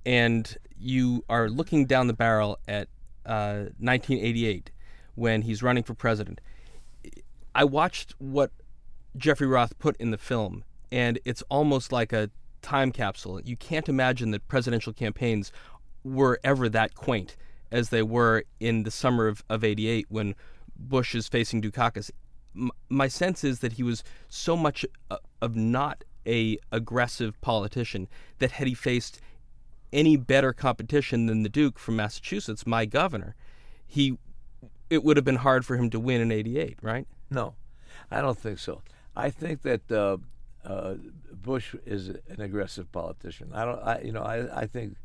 [0.05, 2.89] and you are looking down the barrel at
[3.25, 4.71] uh, 1988
[5.15, 6.41] when he's running for president,
[7.55, 8.51] I watched what
[9.17, 12.31] Jeffrey Roth put in the film, and it's almost like a
[12.65, 13.41] time capsule.
[13.43, 15.53] You can't imagine that presidential campaigns
[16.03, 17.37] were ever that quaint
[17.71, 20.35] as they were in the summer of, of 88 when
[20.77, 22.11] Bush is facing Dukakis.
[22.57, 28.09] M- my sense is that he was so much a, of not a aggressive politician
[28.39, 29.21] that had he faced
[29.93, 33.35] any better competition than the Duke from Massachusetts, my governor,
[33.87, 34.19] he
[34.91, 37.07] it would have been hard for him to win in 88, right?
[37.31, 37.55] No,
[38.11, 38.83] I don't think so.
[39.17, 40.19] I think that uh,
[40.65, 40.95] uh,
[41.33, 43.51] Bush is an aggressive politician.
[43.53, 43.79] I don't.
[43.81, 44.97] I, you know, I, I think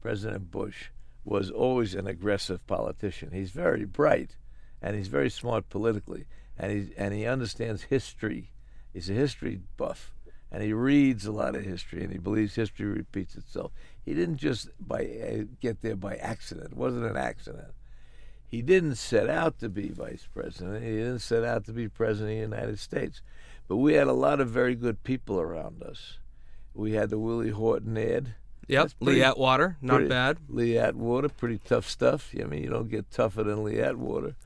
[0.00, 0.86] President Bush
[1.24, 3.30] was always an aggressive politician.
[3.32, 4.36] He's very bright,
[4.82, 6.26] and he's very smart politically,
[6.58, 8.50] and he and he understands history.
[8.92, 10.14] He's a history buff,
[10.50, 13.72] and he reads a lot of history, and he believes history repeats itself.
[14.04, 16.72] He didn't just by uh, get there by accident.
[16.72, 17.72] It wasn't an accident
[18.54, 20.84] he didn't set out to be vice president.
[20.84, 23.20] He didn't set out to be president of the United States.
[23.68, 26.18] But we had a lot of very good people around us.
[26.74, 28.34] We had the Willie Horton ad.
[28.66, 30.38] Yep, pretty, Lee Atwater, not pretty, bad.
[30.48, 32.34] Lee Atwater, pretty tough stuff.
[32.38, 34.36] I mean, you don't get tougher than Lee Atwater.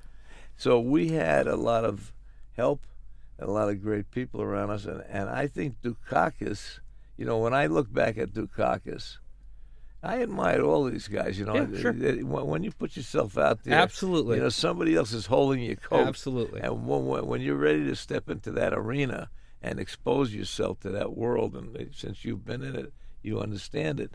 [0.57, 2.12] So we had a lot of
[2.57, 2.81] help
[3.39, 4.87] and a lot of great people around us.
[4.87, 6.81] And, and I think Dukakis,
[7.16, 9.19] you know, when I look back at Dukakis,
[10.03, 11.38] I admire all these guys.
[11.38, 11.92] You know, yeah, sure.
[11.92, 14.36] when you put yourself out there, absolutely.
[14.36, 16.07] You know, somebody else is holding your coat.
[16.07, 16.61] Absolutely.
[16.61, 19.30] And when, when you're ready to step into that arena
[19.61, 22.92] and expose yourself to that world, and since you've been in it,
[23.22, 24.12] you understand it.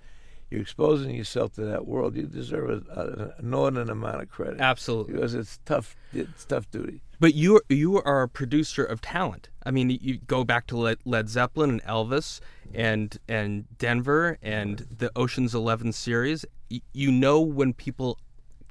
[0.53, 2.15] You're exposing yourself to that world.
[2.15, 4.61] You deserve a, an inordinate amount of credit.
[4.61, 5.95] Absolutely, because it's tough.
[6.13, 7.01] It's tough duty.
[7.19, 9.49] But you you are a producer of talent.
[9.65, 12.39] I mean, you go back to Led Zeppelin and Elvis
[12.71, 16.45] and and Denver and the Ocean's Eleven series.
[16.69, 18.19] You know when people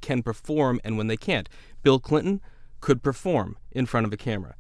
[0.01, 1.49] can perform and when they can't.
[1.83, 2.41] Bill Clinton
[2.81, 4.55] could perform in front of a camera.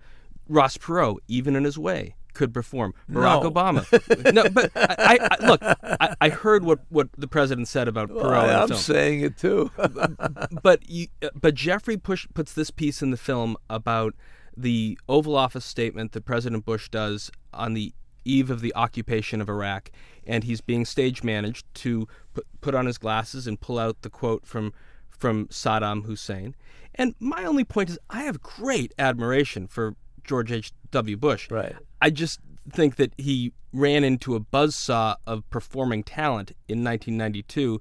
[0.48, 2.94] Ross Perot, even in his way, could perform.
[3.10, 3.50] Barack no.
[3.50, 4.32] Obama.
[4.32, 5.60] no, but I, I look.
[5.62, 8.22] I, I, heard what, what the president said about Perot.
[8.22, 9.70] Well, I'm saying it too.
[10.62, 14.14] but you, but Jeffrey push, puts this piece in the film about
[14.56, 19.48] the Oval Office statement that President Bush does on the eve of the occupation of
[19.48, 19.90] Iraq,
[20.26, 24.10] and he's being stage managed to put, put on his glasses and pull out the
[24.10, 24.72] quote from
[25.10, 26.56] from Saddam Hussein.
[26.94, 30.72] And my only point is, I have great admiration for George H.
[30.90, 31.16] W.
[31.16, 31.50] Bush.
[31.50, 31.76] Right.
[32.02, 37.80] I just think that he ran into a buzzsaw of performing talent in 1992.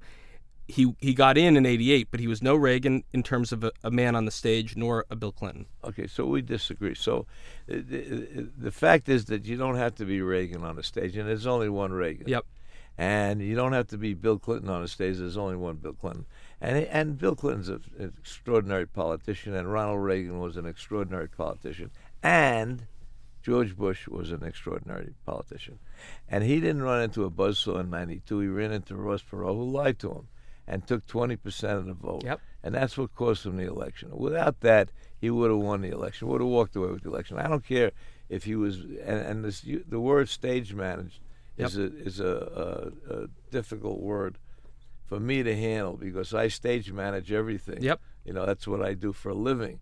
[0.68, 3.72] he he got in in '88, but he was no Reagan in terms of a,
[3.82, 5.66] a, man on the stage, nor a Bill Clinton.
[5.82, 6.94] Okay, so we disagree.
[6.94, 7.26] So
[7.66, 11.16] the, the, the, fact is that you don't have to be Reagan on the stage,
[11.16, 12.28] and there's only one Reagan.
[12.28, 12.46] Yep.
[12.96, 15.16] And you don't have to be Bill Clinton on the stage.
[15.16, 16.26] There's only one Bill Clinton.
[16.60, 21.90] And and Bill Clinton's a, an extraordinary politician, and Ronald Reagan was an extraordinary politician,
[22.22, 22.86] and
[23.42, 25.78] George Bush was an extraordinary politician.
[26.28, 28.38] And he didn't run into a buzzsaw in 92.
[28.38, 30.28] He ran into Ross Perot, who lied to him
[30.66, 32.24] and took 20% of the vote.
[32.24, 32.40] Yep.
[32.62, 34.10] And that's what cost him the election.
[34.12, 34.90] Without that,
[35.20, 37.38] he would have won the election, would have walked away with the election.
[37.38, 37.90] I don't care
[38.28, 41.20] if he was, and, and this, you, the word stage managed
[41.56, 41.68] yep.
[41.68, 44.38] is, a, is a, a, a difficult word
[45.06, 47.82] for me to handle because I stage manage everything.
[47.82, 48.00] Yep.
[48.24, 49.80] You know, that's what I do for a living.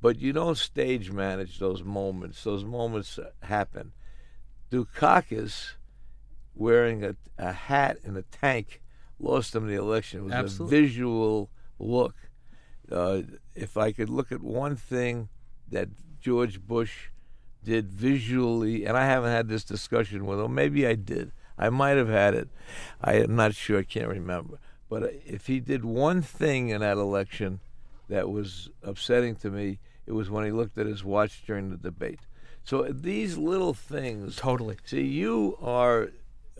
[0.00, 2.44] But you don't stage manage those moments.
[2.44, 3.92] Those moments happen.
[4.70, 5.72] Dukakis
[6.54, 8.80] wearing a, a hat and a tank
[9.18, 10.20] lost him the election.
[10.20, 10.78] It was Absolutely.
[10.78, 12.14] a visual look.
[12.90, 13.22] Uh,
[13.54, 15.28] if I could look at one thing
[15.70, 15.88] that
[16.20, 17.08] George Bush
[17.64, 21.32] did visually, and I haven't had this discussion with him, maybe I did.
[21.58, 22.48] I might have had it.
[23.00, 23.80] I am not sure.
[23.80, 24.58] I can't remember.
[24.88, 27.60] But if he did one thing in that election
[28.08, 31.76] that was upsetting to me, it was when he looked at his watch during the
[31.76, 32.20] debate.
[32.62, 34.36] So these little things.
[34.36, 34.76] Totally.
[34.84, 36.10] See, you are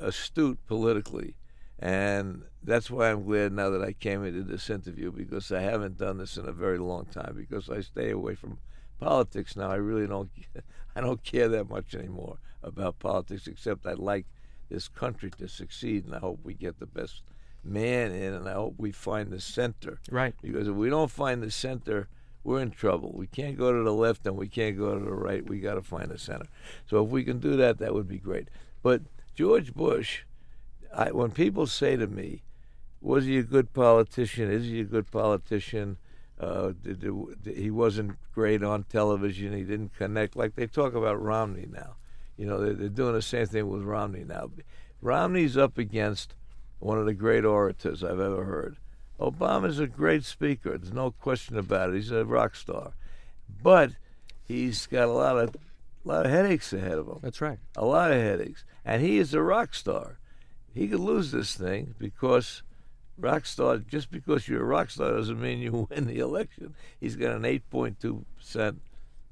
[0.01, 1.34] astute politically
[1.78, 5.99] and that's why I'm glad now that I came into this interview because I haven't
[5.99, 8.59] done this in a very long time because I stay away from
[8.99, 9.70] politics now.
[9.70, 10.30] I really don't
[10.97, 14.26] I don't care that much anymore about politics except I like
[14.70, 17.22] this country to succeed and I hope we get the best
[17.66, 20.00] man in and I hope we find the center.
[20.10, 20.34] Right.
[20.42, 22.08] Because if we don't find the center,
[22.44, 23.12] we're in trouble.
[23.14, 25.44] We can't go to the left and we can't go to the right.
[25.44, 26.46] We got to find the center.
[26.88, 28.48] So if we can do that, that would be great.
[28.82, 29.02] But
[29.34, 30.22] George Bush
[30.96, 32.42] I, when people say to me,
[33.00, 34.50] "Was he a good politician?
[34.50, 35.98] Is he a good politician?"
[36.38, 39.54] Uh, did, did, he wasn't great on television.
[39.54, 41.96] He didn't connect like they talk about Romney now.
[42.36, 44.50] You know, they're, they're doing the same thing with Romney now.
[45.00, 46.34] Romney's up against
[46.79, 48.77] one of the great orators I've ever heard.
[49.20, 50.77] Obama's a great speaker.
[50.77, 51.97] There's no question about it.
[51.97, 52.93] He's a rock star,
[53.62, 53.93] but
[54.47, 57.18] he's got a lot of a lot of headaches ahead of him.
[57.22, 57.59] That's right.
[57.77, 60.18] A lot of headaches, and he is a rock star
[60.77, 62.62] he could lose this thing because
[63.16, 66.74] rock star just because you're a rock star doesn't mean you win the election.
[67.01, 68.83] He's got an 8.2 percent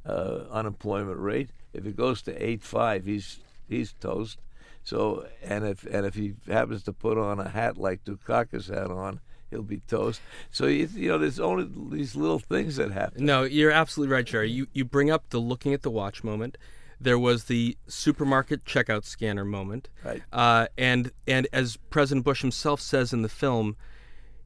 [0.06, 1.50] uh, unemployment rate.
[1.74, 4.38] If it goes to 8.5, he's he's toast.
[4.84, 8.90] So and if and if he happens to put on a hat like Dukakis had
[8.90, 9.20] on,
[9.50, 10.20] he'll be toast.
[10.50, 13.24] So you, you know, there's only these little things that happen.
[13.24, 14.50] No, you're absolutely right, Jerry.
[14.50, 16.58] You you bring up the looking at the watch moment.
[17.00, 20.22] There was the supermarket checkout scanner moment, right.
[20.32, 23.76] uh, and and as President Bush himself says in the film,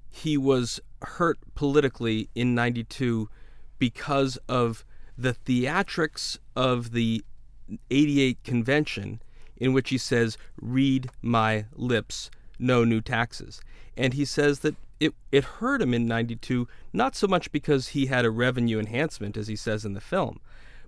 [0.08, 3.28] he was hurt politically in '92
[3.78, 4.84] because of
[5.16, 7.24] the theatrics of the
[7.90, 9.20] '88 convention,
[9.60, 13.60] in which he says, "Read my lips, no new taxes,"
[13.96, 18.06] and he says that it it hurt him in '92 not so much because he
[18.06, 20.40] had a revenue enhancement, as he says in the film,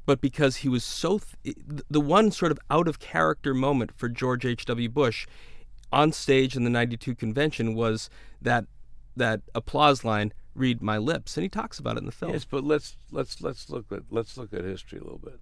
[0.07, 1.57] but because he was so th-
[1.89, 4.89] the one sort of out of character moment for George H.W.
[4.89, 5.27] Bush
[5.93, 8.09] on stage in the 92 convention was
[8.41, 8.65] that
[9.17, 12.33] that applause line read my lips and he talks about it in the film.
[12.33, 15.41] Yes but let's let's let's look at let's look at history a little bit.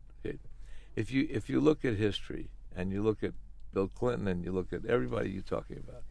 [0.97, 3.33] If you if you look at history and you look at
[3.73, 6.03] bill clinton and you look at everybody you're talking about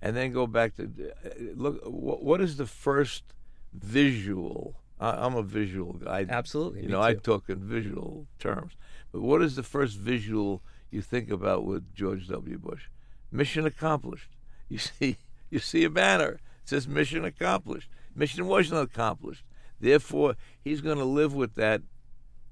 [0.00, 3.24] and then go back to uh, look what is the first
[3.72, 6.26] visual I, am a visual guy.
[6.28, 6.82] Absolutely.
[6.82, 8.72] You know, I talk in visual terms.
[9.12, 12.58] But what is the first visual you think about with George W.
[12.58, 12.88] Bush?
[13.30, 14.30] Mission accomplished.
[14.68, 15.18] You see,
[15.50, 16.32] you see a banner.
[16.32, 17.88] It says mission accomplished.
[18.14, 19.44] Mission wasn't accomplished.
[19.80, 21.82] Therefore, he's going to live with that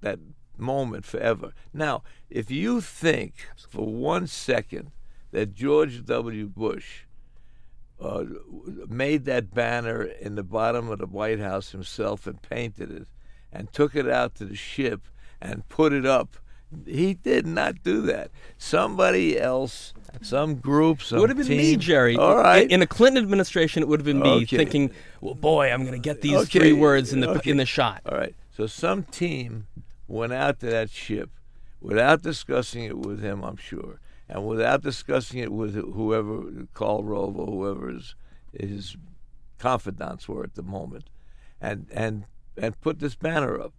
[0.01, 0.19] that
[0.59, 1.53] moment forever.
[1.73, 3.35] Now, if you think
[3.69, 4.93] for one second
[5.33, 6.47] that George W.
[6.47, 7.03] Bush
[8.01, 8.25] uh,
[8.89, 13.09] made that banner in the bottom of the White House himself and painted it
[13.53, 15.03] and took it out to the ship
[15.41, 16.37] and put it up.
[16.85, 18.31] He did not do that.
[18.59, 21.57] Somebody else, some group, some would have been team.
[21.57, 22.17] me, Jerry.
[22.17, 22.69] All right.
[22.71, 24.57] In a Clinton administration, it would have been me Okay.
[24.57, 24.91] thinking,
[25.21, 26.59] "Well, boy, I'm going to get these Okay.
[26.59, 27.51] three words in the Okay.
[27.51, 28.35] in the shot." All right.
[28.51, 29.69] So some team
[30.09, 31.31] went out to that ship
[31.81, 37.37] without discussing it with him, I'm sure, and without discussing it with whoever Karl Rove
[37.37, 38.15] or whoever his,
[38.53, 38.97] his
[39.59, 41.11] confidants were at the moment,
[41.61, 42.25] and and
[42.57, 43.73] and put this banner up.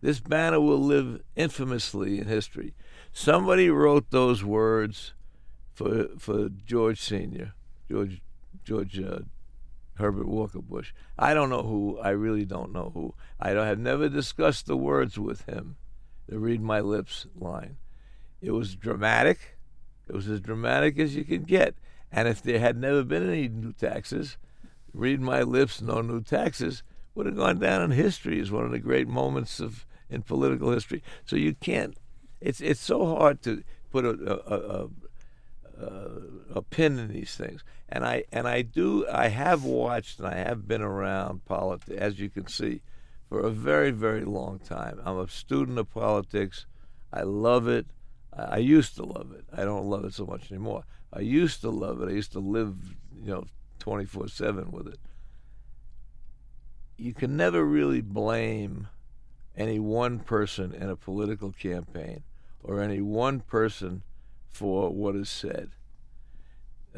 [0.00, 2.74] This banner will live infamously in history.
[3.12, 5.14] Somebody wrote those words
[5.72, 7.54] for for George Senior,
[7.88, 8.20] George
[8.64, 9.20] George uh,
[9.94, 10.92] Herbert Walker Bush.
[11.18, 11.98] I don't know who.
[11.98, 13.14] I really don't know who.
[13.38, 15.76] I have never discussed the words with him.
[16.28, 17.76] The "Read My Lips" line.
[18.40, 19.58] It was dramatic.
[20.08, 21.76] It was as dramatic as you could get.
[22.10, 24.36] And if there had never been any new taxes,
[24.92, 26.82] "Read My Lips," no new taxes
[27.14, 30.70] would have gone down in history as one of the great moments of in political
[30.70, 31.02] history.
[31.24, 31.96] So you can't.
[32.40, 34.88] It's it's so hard to put a, a, a,
[35.82, 37.64] a, a pin in these things.
[37.88, 39.06] And I and I do.
[39.10, 42.80] I have watched and I have been around politics, as you can see,
[43.28, 45.00] for a very very long time.
[45.04, 46.66] I'm a student of politics.
[47.12, 47.86] I love it.
[48.34, 49.44] I, used to love it.
[49.52, 50.84] I don't love it so much anymore.
[51.12, 52.08] I used to love it.
[52.08, 52.74] I used to live,
[53.22, 53.44] you know,
[53.80, 54.98] 24 7 with it
[57.02, 58.88] you can never really blame
[59.56, 62.22] any one person in a political campaign
[62.62, 64.02] or any one person
[64.52, 65.70] for what is said.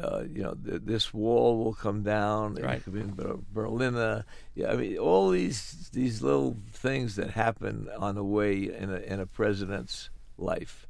[0.01, 2.55] Uh, you know, th- this wall will come down.
[2.55, 2.77] Right.
[2.77, 3.95] It could be in Berlin.
[3.95, 8.91] Uh, yeah, I mean, all these these little things that happen on the way in
[8.91, 10.85] a in a president's life.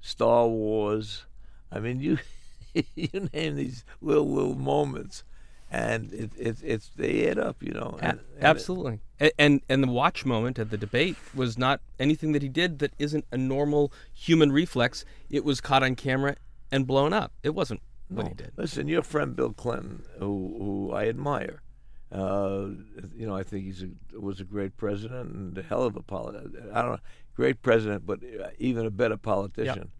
[0.00, 1.26] Star Wars.
[1.70, 2.18] I mean, you
[2.94, 5.22] you name these little little moments
[5.70, 7.98] and it, it, it's they add up, you know.
[8.00, 12.32] And, and Absolutely, it, and and the watch moment at the debate was not anything
[12.32, 15.04] that he did that isn't a normal human reflex.
[15.30, 16.36] It was caught on camera
[16.72, 17.32] and blown up.
[17.42, 18.52] It wasn't what he did.
[18.56, 21.62] Listen, your friend Bill Clinton, who who I admire,
[22.10, 22.66] uh,
[23.14, 26.02] you know, I think he's a, was a great president and a hell of a
[26.02, 26.68] politician.
[26.74, 26.98] I don't know,
[27.36, 28.20] great president, but
[28.58, 29.92] even a better politician.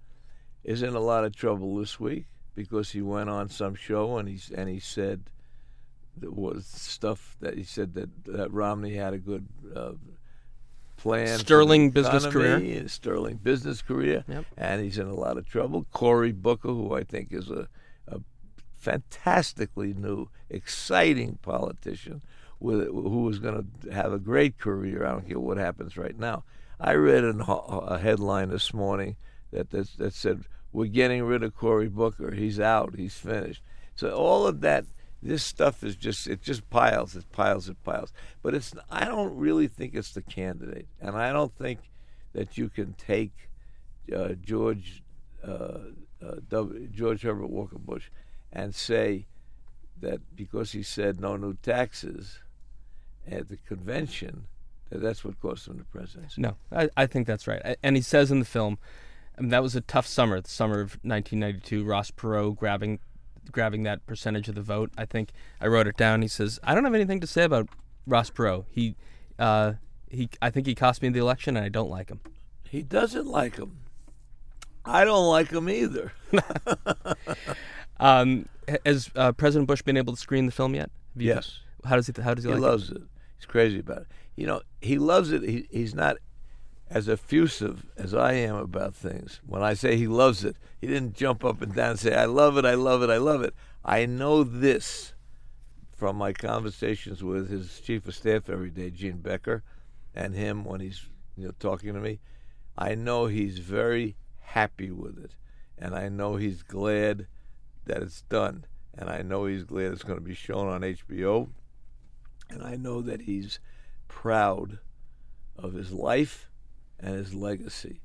[0.62, 4.28] Is in a lot of trouble this week because he went on some show and
[4.28, 5.30] he's and he said
[6.22, 9.92] was stuff that he said that, that Romney had a good uh,
[10.96, 11.38] plan.
[11.38, 12.88] Sterling business career.
[12.88, 14.24] Sterling business career.
[14.28, 14.44] Yep.
[14.56, 15.86] And he's in a lot of trouble.
[15.92, 17.68] Cory Booker, who I think is a,
[18.06, 18.20] a
[18.76, 22.22] fantastically new, exciting politician
[22.58, 25.06] with, who is going to have a great career.
[25.06, 26.44] I don't care what happens right now.
[26.78, 29.16] I read an, a headline this morning
[29.52, 32.32] that, that, that said, We're getting rid of Cory Booker.
[32.32, 32.94] He's out.
[32.96, 33.62] He's finished.
[33.94, 34.86] So all of that
[35.22, 38.12] this stuff is just it just piles it piles it piles.
[38.42, 40.88] But it's i don't really think it's the candidate.
[41.00, 41.80] And i don't think
[42.32, 43.50] that you can take
[44.14, 45.02] uh, george
[45.46, 45.78] uh,
[46.24, 48.10] uh, w, george herbert walker bush
[48.52, 49.26] and say
[50.00, 52.38] that because he said no new taxes
[53.30, 54.46] at the convention
[54.88, 56.40] that that's what cost him the presidency.
[56.40, 57.76] No i, I think that's right.
[57.82, 58.78] And he says in the film
[59.40, 61.82] I mean, that was a tough summer, the summer of 1992.
[61.82, 62.98] Ross Perot grabbing
[63.52, 64.90] grabbing that percentage of the vote.
[64.96, 65.30] I think
[65.60, 66.22] I wrote it down.
[66.22, 67.68] He says, "I don't have anything to say about
[68.06, 68.64] Ross Perot.
[68.70, 68.96] He,
[69.38, 69.74] uh,
[70.08, 72.20] he, I think he cost me the election, and I don't like him."
[72.68, 73.78] He doesn't like him.
[74.84, 76.12] I don't like him either.
[78.00, 78.48] um,
[78.86, 80.90] has uh, President Bush been able to screen the film yet?
[81.16, 81.60] yes.
[81.84, 82.12] How does he?
[82.20, 82.60] How does he, like it?
[82.60, 82.96] he like loves it?
[82.98, 83.02] it?
[83.36, 84.06] He's crazy about it.
[84.36, 85.42] You know, he loves it.
[85.42, 86.16] He, he's not
[86.90, 89.40] as effusive as I am about things.
[89.46, 92.24] When I say he loves it, he didn't jump up and down and say, I
[92.24, 93.54] love it, I love it, I love it.
[93.84, 95.12] I know this
[95.96, 99.62] from my conversations with his chief of staff every day, Jean Becker,
[100.14, 102.18] and him when he's you know talking to me.
[102.76, 105.36] I know he's very happy with it,
[105.78, 107.28] and I know he's glad
[107.86, 108.64] that it's done,
[108.96, 111.50] and I know he's glad it's going to be shown on HBO,
[112.48, 113.60] and I know that he's
[114.08, 114.78] proud
[115.56, 116.49] of his life
[117.00, 118.00] and his legacy.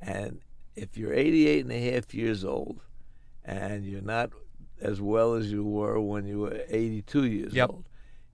[0.00, 0.40] And
[0.74, 2.80] if you're 88 and a half years old
[3.44, 4.30] and you're not
[4.80, 7.70] as well as you were when you were 82 years yep.
[7.70, 7.84] old,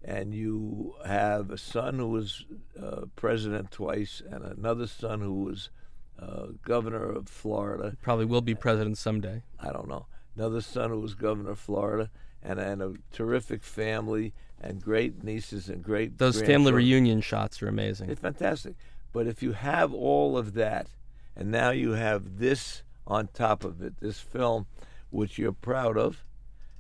[0.03, 2.47] and you have a son who was
[2.83, 5.71] uh, president twice and another son who was
[6.19, 7.97] uh, governor of Florida.
[8.01, 9.43] Probably will be president someday.
[9.61, 10.07] I don't know.
[10.37, 12.11] Another son who was governor of Florida,
[12.43, 16.19] and, and a terrific family and great nieces and great.
[16.19, 18.11] Those family reunion shots are amazing.
[18.11, 18.75] It's fantastic.
[19.13, 20.89] But if you have all of that,
[21.35, 24.67] and now you have this on top of it, this film,
[25.11, 26.25] which you're proud of,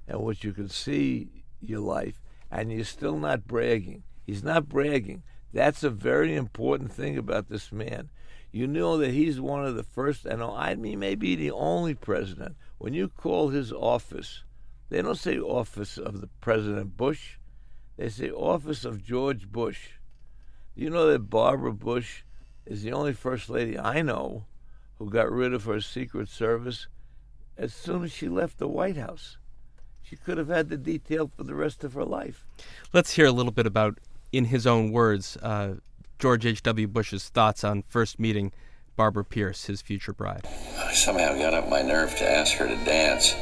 [0.06, 2.20] and which you can see your life,
[2.50, 4.02] and you're still not bragging.
[4.26, 5.22] He's not bragging.
[5.52, 8.10] That's a very important thing about this man.
[8.50, 12.56] You know that he's one of the first, and I mean, maybe the only president.
[12.78, 14.42] When you call his office,
[14.88, 17.36] they don't say office of the President Bush,
[17.96, 19.97] they say office of George Bush.
[20.78, 22.22] You know that Barbara Bush
[22.64, 24.44] is the only first lady I know
[24.94, 26.86] who got rid of her Secret Service
[27.56, 29.38] as soon as she left the White House.
[30.04, 32.46] She could have had the detail for the rest of her life.
[32.92, 33.98] Let's hear a little bit about,
[34.30, 35.74] in his own words, uh,
[36.20, 36.86] George H.W.
[36.86, 38.52] Bush's thoughts on first meeting
[38.94, 40.46] Barbara Pierce, his future bride.
[40.78, 43.32] I somehow got up my nerve to ask her to dance,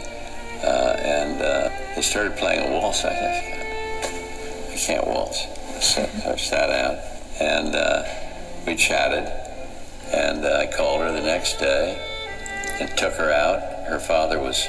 [0.64, 3.04] uh, and uh, they started playing a waltz.
[3.04, 5.42] I I can't waltz.
[5.82, 8.04] So I sat down and uh,
[8.66, 9.24] we chatted.
[10.12, 11.98] And uh, I called her the next day
[12.80, 13.88] and took her out.
[13.88, 14.66] Her father was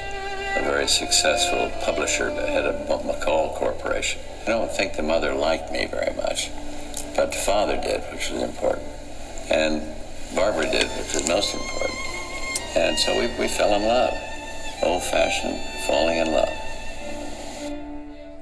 [0.55, 4.21] a very successful publisher, head of McCall Corporation.
[4.43, 6.49] I don't think the mother liked me very much,
[7.15, 8.87] but the father did, which was important.
[9.49, 9.83] And
[10.35, 11.99] Barbara did, which was most important.
[12.75, 14.13] And so we, we fell in love.
[14.83, 16.66] Old fashioned falling in love.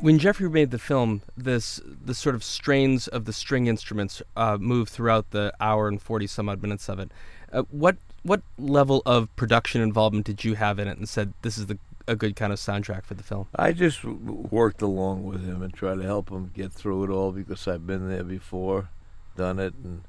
[0.01, 4.57] When Jeffrey made the film, this the sort of strains of the string instruments uh,
[4.59, 7.11] move throughout the hour and forty some odd minutes of it.
[7.51, 11.57] Uh, what what level of production involvement did you have in it, and said this
[11.57, 13.47] is the a good kind of soundtrack for the film?
[13.55, 17.31] I just worked along with him and tried to help him get through it all
[17.31, 18.89] because I've been there before,
[19.35, 20.03] done it, and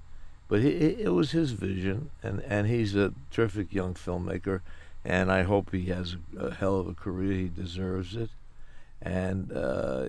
[0.49, 4.61] but he, it was his vision, and and he's a terrific young filmmaker,
[5.05, 7.32] and I hope he has a, a hell of a career.
[7.32, 8.28] He deserves it,
[9.03, 10.09] and uh,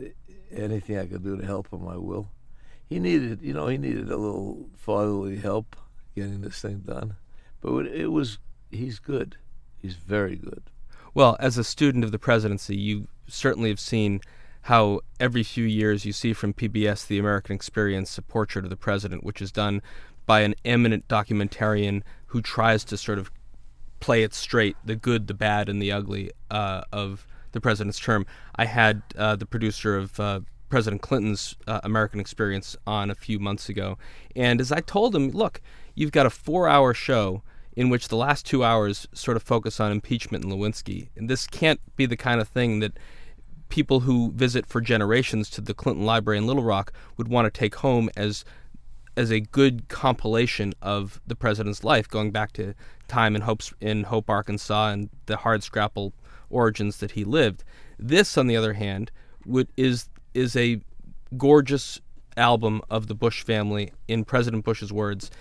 [0.52, 2.30] anything I could do to help him, I will.
[2.88, 5.76] He needed, you know, he needed a little fatherly help
[6.16, 7.16] getting this thing done,
[7.62, 8.38] but it was
[8.72, 9.38] he's good.
[9.82, 10.64] He's very good.
[11.14, 14.22] Well, as a student of the presidency, you certainly have seen
[14.62, 18.78] how every few years you see from PBS The American Experience a portrait of the
[18.78, 19.82] president, which is done
[20.26, 23.32] by an eminent documentarian who tries to sort of
[24.00, 28.26] play it straight the good, the bad, and the ugly uh, of the president's term.
[28.56, 33.40] I had uh, the producer of uh, President Clinton's uh, American Experience on a few
[33.40, 33.98] months ago.
[34.36, 35.62] And as I told him, look,
[35.96, 37.44] you've got a four hour show
[37.76, 41.10] in which the last two hours sort of focus on impeachment and Lewinsky.
[41.16, 42.98] And this can't be the kind of thing that
[43.70, 47.60] people who visit for generations to the Clinton Library in Little Rock would want to
[47.60, 48.44] take home as
[49.16, 52.76] as a good compilation of the president's life, going back to
[53.08, 56.14] time in Hope in Hope, Arkansas, and the hard scrapple
[56.50, 57.64] origins that he lived.
[58.00, 59.12] This, on the other hand,
[59.46, 60.82] would is is a
[61.38, 62.00] gorgeous
[62.36, 65.32] album of the Bush family in President Bush's words,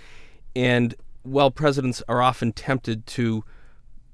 [0.55, 3.45] and while presidents are often tempted to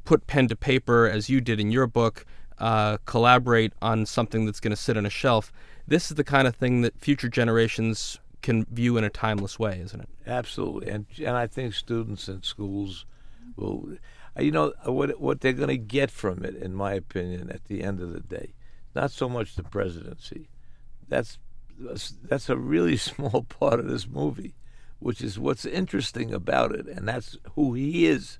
[0.04, 2.24] put pen to paper, as you did in your book,
[2.58, 5.52] uh, collaborate on something that's going to sit on a shelf,
[5.86, 9.80] this is the kind of thing that future generations can view in a timeless way,
[9.84, 10.08] isn't it?
[10.26, 13.06] Absolutely, and and I think students in schools
[13.56, 13.96] will,
[14.38, 17.82] you know, what what they're going to get from it, in my opinion, at the
[17.82, 18.54] end of the day,
[18.94, 20.48] not so much the presidency.
[21.08, 21.38] That's
[21.78, 24.54] that's a really small part of this movie
[25.02, 28.38] which is what's interesting about it, and that's who he is.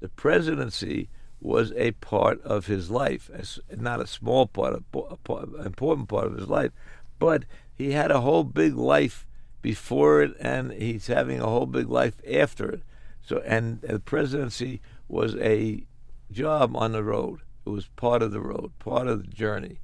[0.00, 1.08] The presidency
[1.40, 3.30] was a part of his life,
[3.74, 6.72] not a small part, an important part of his life,
[7.18, 9.26] but he had a whole big life
[9.62, 12.82] before it, and he's having a whole big life after it.
[13.22, 15.84] So, and the presidency was a
[16.30, 17.40] job on the road.
[17.66, 19.80] It was part of the road, part of the journey.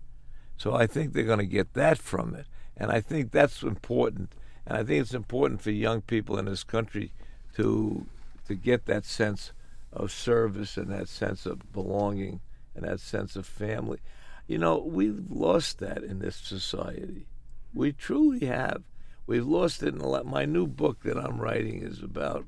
[0.57, 2.47] So I think they're going to get that from it,
[2.77, 4.35] and I think that's important
[4.71, 7.13] and I think it's important for young people in this country
[7.57, 8.07] to
[8.47, 9.53] to get that sense
[9.93, 12.41] of service and that sense of belonging
[12.75, 13.99] and that sense of family.
[14.47, 17.27] You know, we've lost that in this society.
[17.75, 18.83] We truly have.
[19.27, 20.27] We've lost it in a lot.
[20.27, 22.47] My new book that I'm writing is about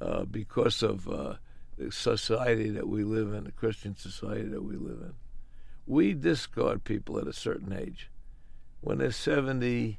[0.00, 1.34] uh, because of uh,
[1.80, 5.14] the society that we live in, the Christian society that we live in.
[5.86, 8.10] We discard people at a certain age.
[8.80, 9.98] When they're 70,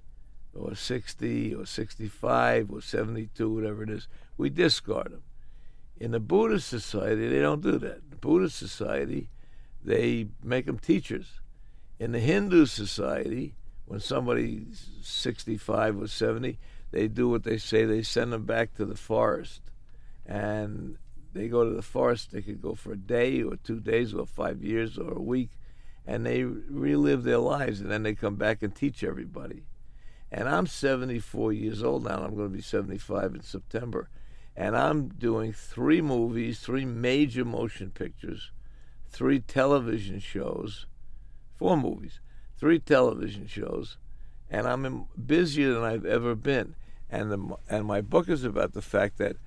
[0.54, 4.08] or 60 or 65 or 72, whatever it is,
[4.38, 5.24] we discard them.
[6.00, 8.10] In the Buddhist society, they don't do that.
[8.10, 9.30] The Buddhist society,
[9.84, 11.42] they make them teachers.
[12.00, 16.58] In the Hindu society, when somebody's 65 or 70,
[16.92, 17.86] they do what they say.
[17.86, 19.62] They send them back to the forest.
[20.26, 20.98] And
[21.34, 22.32] they go to the forest.
[22.32, 25.52] They could go for a day or two days or five years or a week.
[26.06, 27.80] And they relive their lives.
[27.80, 29.64] And then they come back and teach everybody.
[30.32, 32.24] And I'm 74 years old now.
[32.24, 34.10] I'm going to be 75 in September.
[34.56, 38.52] And I'm doing three movies, three major motion pictures,
[39.10, 40.86] three television shows,
[41.58, 42.20] four movies,
[42.58, 43.98] three television shows,
[44.50, 46.76] and I'm busier than I've ever been.
[47.10, 49.38] And the, and my book is about the fact that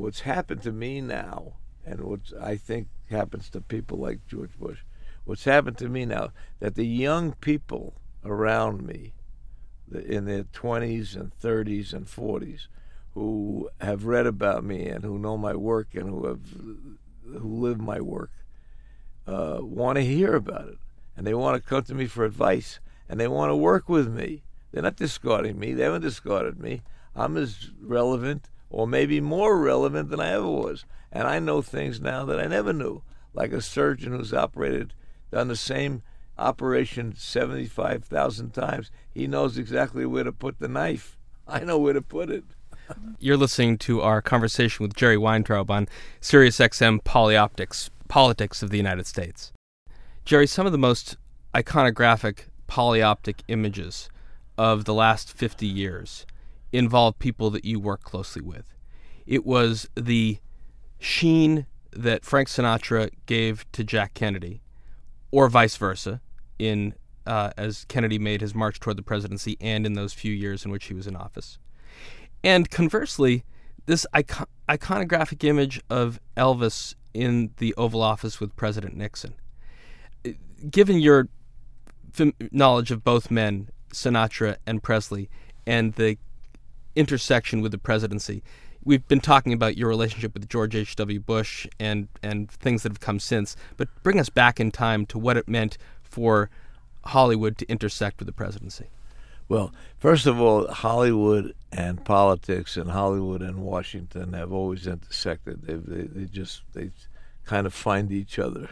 [0.00, 1.54] what's happened to me now,
[1.84, 4.80] and what I think happens to people like George Bush,
[5.24, 7.94] what's happened to me now, that the young people
[8.24, 9.12] around me
[9.92, 12.66] in their 20s and 30s and 40s
[13.14, 16.40] who have read about me and who know my work and who have
[17.40, 18.30] who live my work
[19.26, 20.78] uh, want to hear about it
[21.16, 22.78] and they want to come to me for advice
[23.08, 24.42] and they want to work with me.
[24.70, 25.74] They're not discarding me.
[25.74, 26.82] They haven't discarded me.
[27.16, 30.84] I'm as relevant or maybe more relevant than I ever was.
[31.12, 33.02] And I know things now that I never knew,
[33.34, 34.94] like a surgeon who's operated,
[35.30, 36.02] done the same
[36.38, 38.90] operation 75,000 times.
[39.12, 41.18] He knows exactly where to put the knife.
[41.48, 42.44] I know where to put it.
[43.18, 45.88] You're listening to our conversation with Jerry Weintraub on
[46.20, 49.52] SiriusXM Polioptics, Politics of the United States.
[50.24, 51.16] Jerry, some of the most
[51.54, 54.08] iconographic polioptic images
[54.56, 56.26] of the last 50 years
[56.72, 58.74] involve people that you work closely with.
[59.26, 60.38] It was the
[60.98, 64.62] sheen that Frank Sinatra gave to Jack Kennedy,
[65.30, 66.20] or vice versa,
[66.58, 66.94] in
[67.26, 70.70] uh, as Kennedy made his march toward the presidency and in those few years in
[70.70, 71.58] which he was in office.
[72.42, 73.44] And conversely,
[73.86, 79.34] this icon- iconographic image of Elvis in the Oval Office with President Nixon.
[80.70, 81.28] Given your
[82.50, 85.28] knowledge of both men, Sinatra and Presley,
[85.66, 86.18] and the
[86.96, 88.42] intersection with the presidency,
[88.84, 91.20] we've been talking about your relationship with George H.W.
[91.20, 95.18] Bush and, and things that have come since, but bring us back in time to
[95.18, 96.50] what it meant for
[97.06, 98.86] Hollywood to intersect with the presidency.
[99.48, 105.62] Well, first of all, Hollywood and politics and Hollywood and Washington have always intersected.
[105.62, 106.92] They, they, they just they
[107.44, 108.68] kind of find each other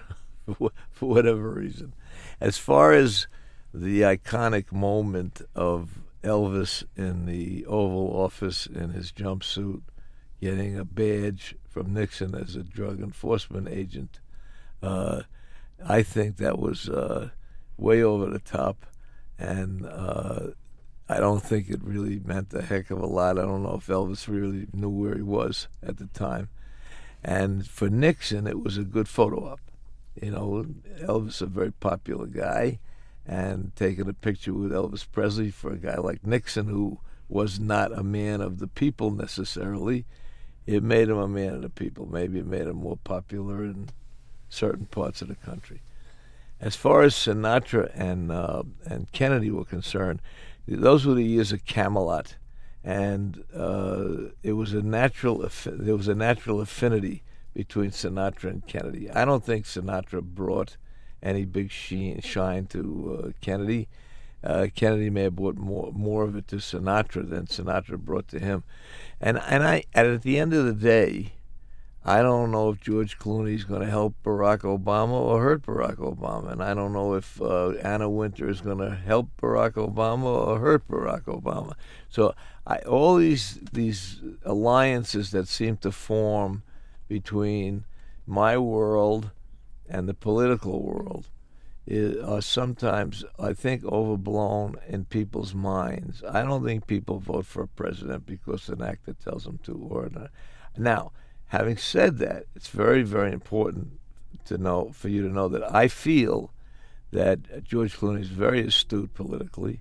[0.46, 1.94] for whatever reason.
[2.40, 3.26] As far as
[3.74, 9.82] the iconic moment of Elvis in the Oval Office in his jumpsuit,
[10.40, 14.20] getting a badge from Nixon as a drug enforcement agent,
[14.82, 15.22] uh,
[15.86, 17.30] I think that was uh,
[17.76, 18.86] way over the top,
[19.38, 20.48] and uh,
[21.08, 23.38] I don't think it really meant a heck of a lot.
[23.38, 26.48] I don't know if Elvis really knew where he was at the time.
[27.22, 29.60] And for Nixon, it was a good photo op.
[30.20, 30.66] You know,
[31.00, 32.80] Elvis, a very popular guy,
[33.28, 36.98] and taking a picture with Elvis Presley for a guy like Nixon, who
[37.28, 40.06] was not a man of the people necessarily,
[40.66, 42.06] it made him a man of the people.
[42.10, 43.90] Maybe it made him more popular in
[44.48, 45.82] certain parts of the country.
[46.58, 50.20] As far as Sinatra and uh, and Kennedy were concerned,
[50.66, 52.34] those were the years of Camelot,
[52.82, 57.22] and uh, it was a natural there was a natural affinity
[57.54, 59.10] between Sinatra and Kennedy.
[59.10, 60.76] I don't think Sinatra brought
[61.22, 63.88] any big shine to uh, Kennedy.
[64.42, 68.38] Uh, Kennedy may have brought more more of it to Sinatra than Sinatra brought to
[68.38, 68.62] him,
[69.20, 71.32] and and I and at the end of the day,
[72.04, 75.96] I don't know if George Clooney is going to help Barack Obama or hurt Barack
[75.96, 76.52] Obama.
[76.52, 80.58] And I don't know if uh, Anna Wintour is going to help Barack Obama or
[80.58, 81.74] hurt Barack Obama.
[82.08, 82.34] So
[82.66, 86.62] I, all these these alliances that seem to form
[87.08, 87.84] between
[88.26, 89.30] my world
[89.88, 91.28] and the political world
[91.86, 96.22] is, are sometimes, I think, overblown in people's minds.
[96.28, 99.88] I don't think people vote for a president because an actor tells them to.
[99.90, 100.30] Or not.
[100.76, 101.12] now
[101.48, 103.98] Having said that, it's very, very important
[104.44, 106.52] to know for you to know that I feel
[107.10, 109.80] that George Clooney is very astute politically,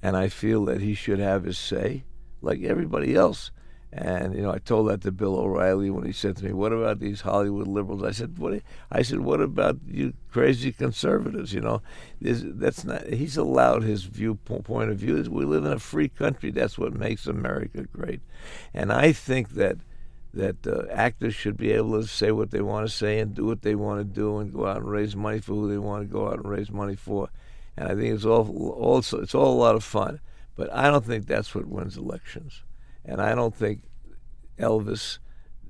[0.00, 2.04] and I feel that he should have his say,
[2.40, 3.50] like everybody else.
[3.96, 6.72] And you know, I told that to Bill O'Reilly when he said to me, "What
[6.72, 8.60] about these Hollywood liberals?" I said, "What?"
[8.90, 11.80] I said, "What about you crazy conservatives?" You know,
[12.20, 13.06] that's not.
[13.06, 15.24] He's allowed his viewpoint of view.
[15.30, 16.50] We live in a free country.
[16.50, 18.20] That's what makes America great.
[18.74, 19.76] And I think that
[20.32, 23.46] that uh, actors should be able to say what they want to say and do
[23.46, 26.02] what they want to do and go out and raise money for who they want
[26.02, 27.30] to go out and raise money for.
[27.76, 30.18] And I think it's all also it's all a lot of fun,
[30.56, 32.64] but I don't think that's what wins elections.
[33.04, 33.82] And I don't think
[34.58, 35.18] Elvis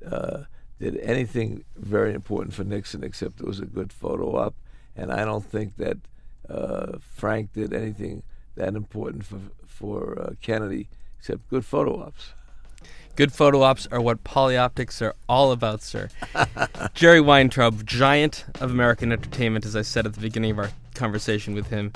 [0.07, 0.45] uh,
[0.79, 4.55] did anything very important for Nixon except it was a good photo op.
[4.97, 5.99] And I don't think that
[6.49, 8.23] uh, Frank did anything
[8.57, 10.89] that important for for uh, Kennedy
[11.19, 12.33] except good photo ops.
[13.17, 16.09] Good photo ops are what polioptics are all about, sir.
[16.95, 21.55] Jerry Weintraub, giant of American entertainment, as I said at the beginning of our conversation
[21.55, 21.93] with him.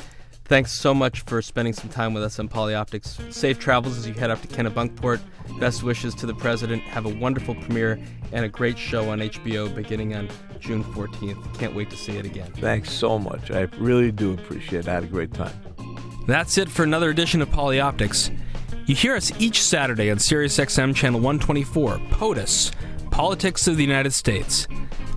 [0.48, 3.30] Thanks so much for spending some time with us on Polioptics.
[3.30, 5.20] Safe travels as you head up to Kennebunkport.
[5.60, 6.82] Best wishes to the president.
[6.84, 8.00] Have a wonderful premiere
[8.32, 10.26] and a great show on HBO beginning on
[10.58, 11.58] June 14th.
[11.58, 12.50] Can't wait to see it again.
[12.54, 13.50] Thanks so much.
[13.50, 14.88] I really do appreciate it.
[14.88, 15.52] I had a great time.
[16.26, 18.34] That's it for another edition of Polioptics.
[18.86, 22.72] You hear us each Saturday on SiriusXM Channel 124, POTUS,
[23.18, 24.68] Politics of the United States.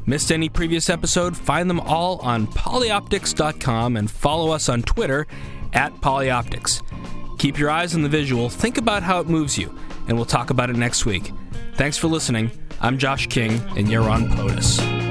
[0.07, 1.37] Missed any previous episode?
[1.37, 5.27] Find them all on polioptics.com and follow us on Twitter
[5.73, 6.81] at polyoptics.
[7.37, 10.49] Keep your eyes on the visual, think about how it moves you, and we'll talk
[10.49, 11.31] about it next week.
[11.75, 12.49] Thanks for listening.
[12.79, 15.10] I'm Josh King, and you're on POTUS.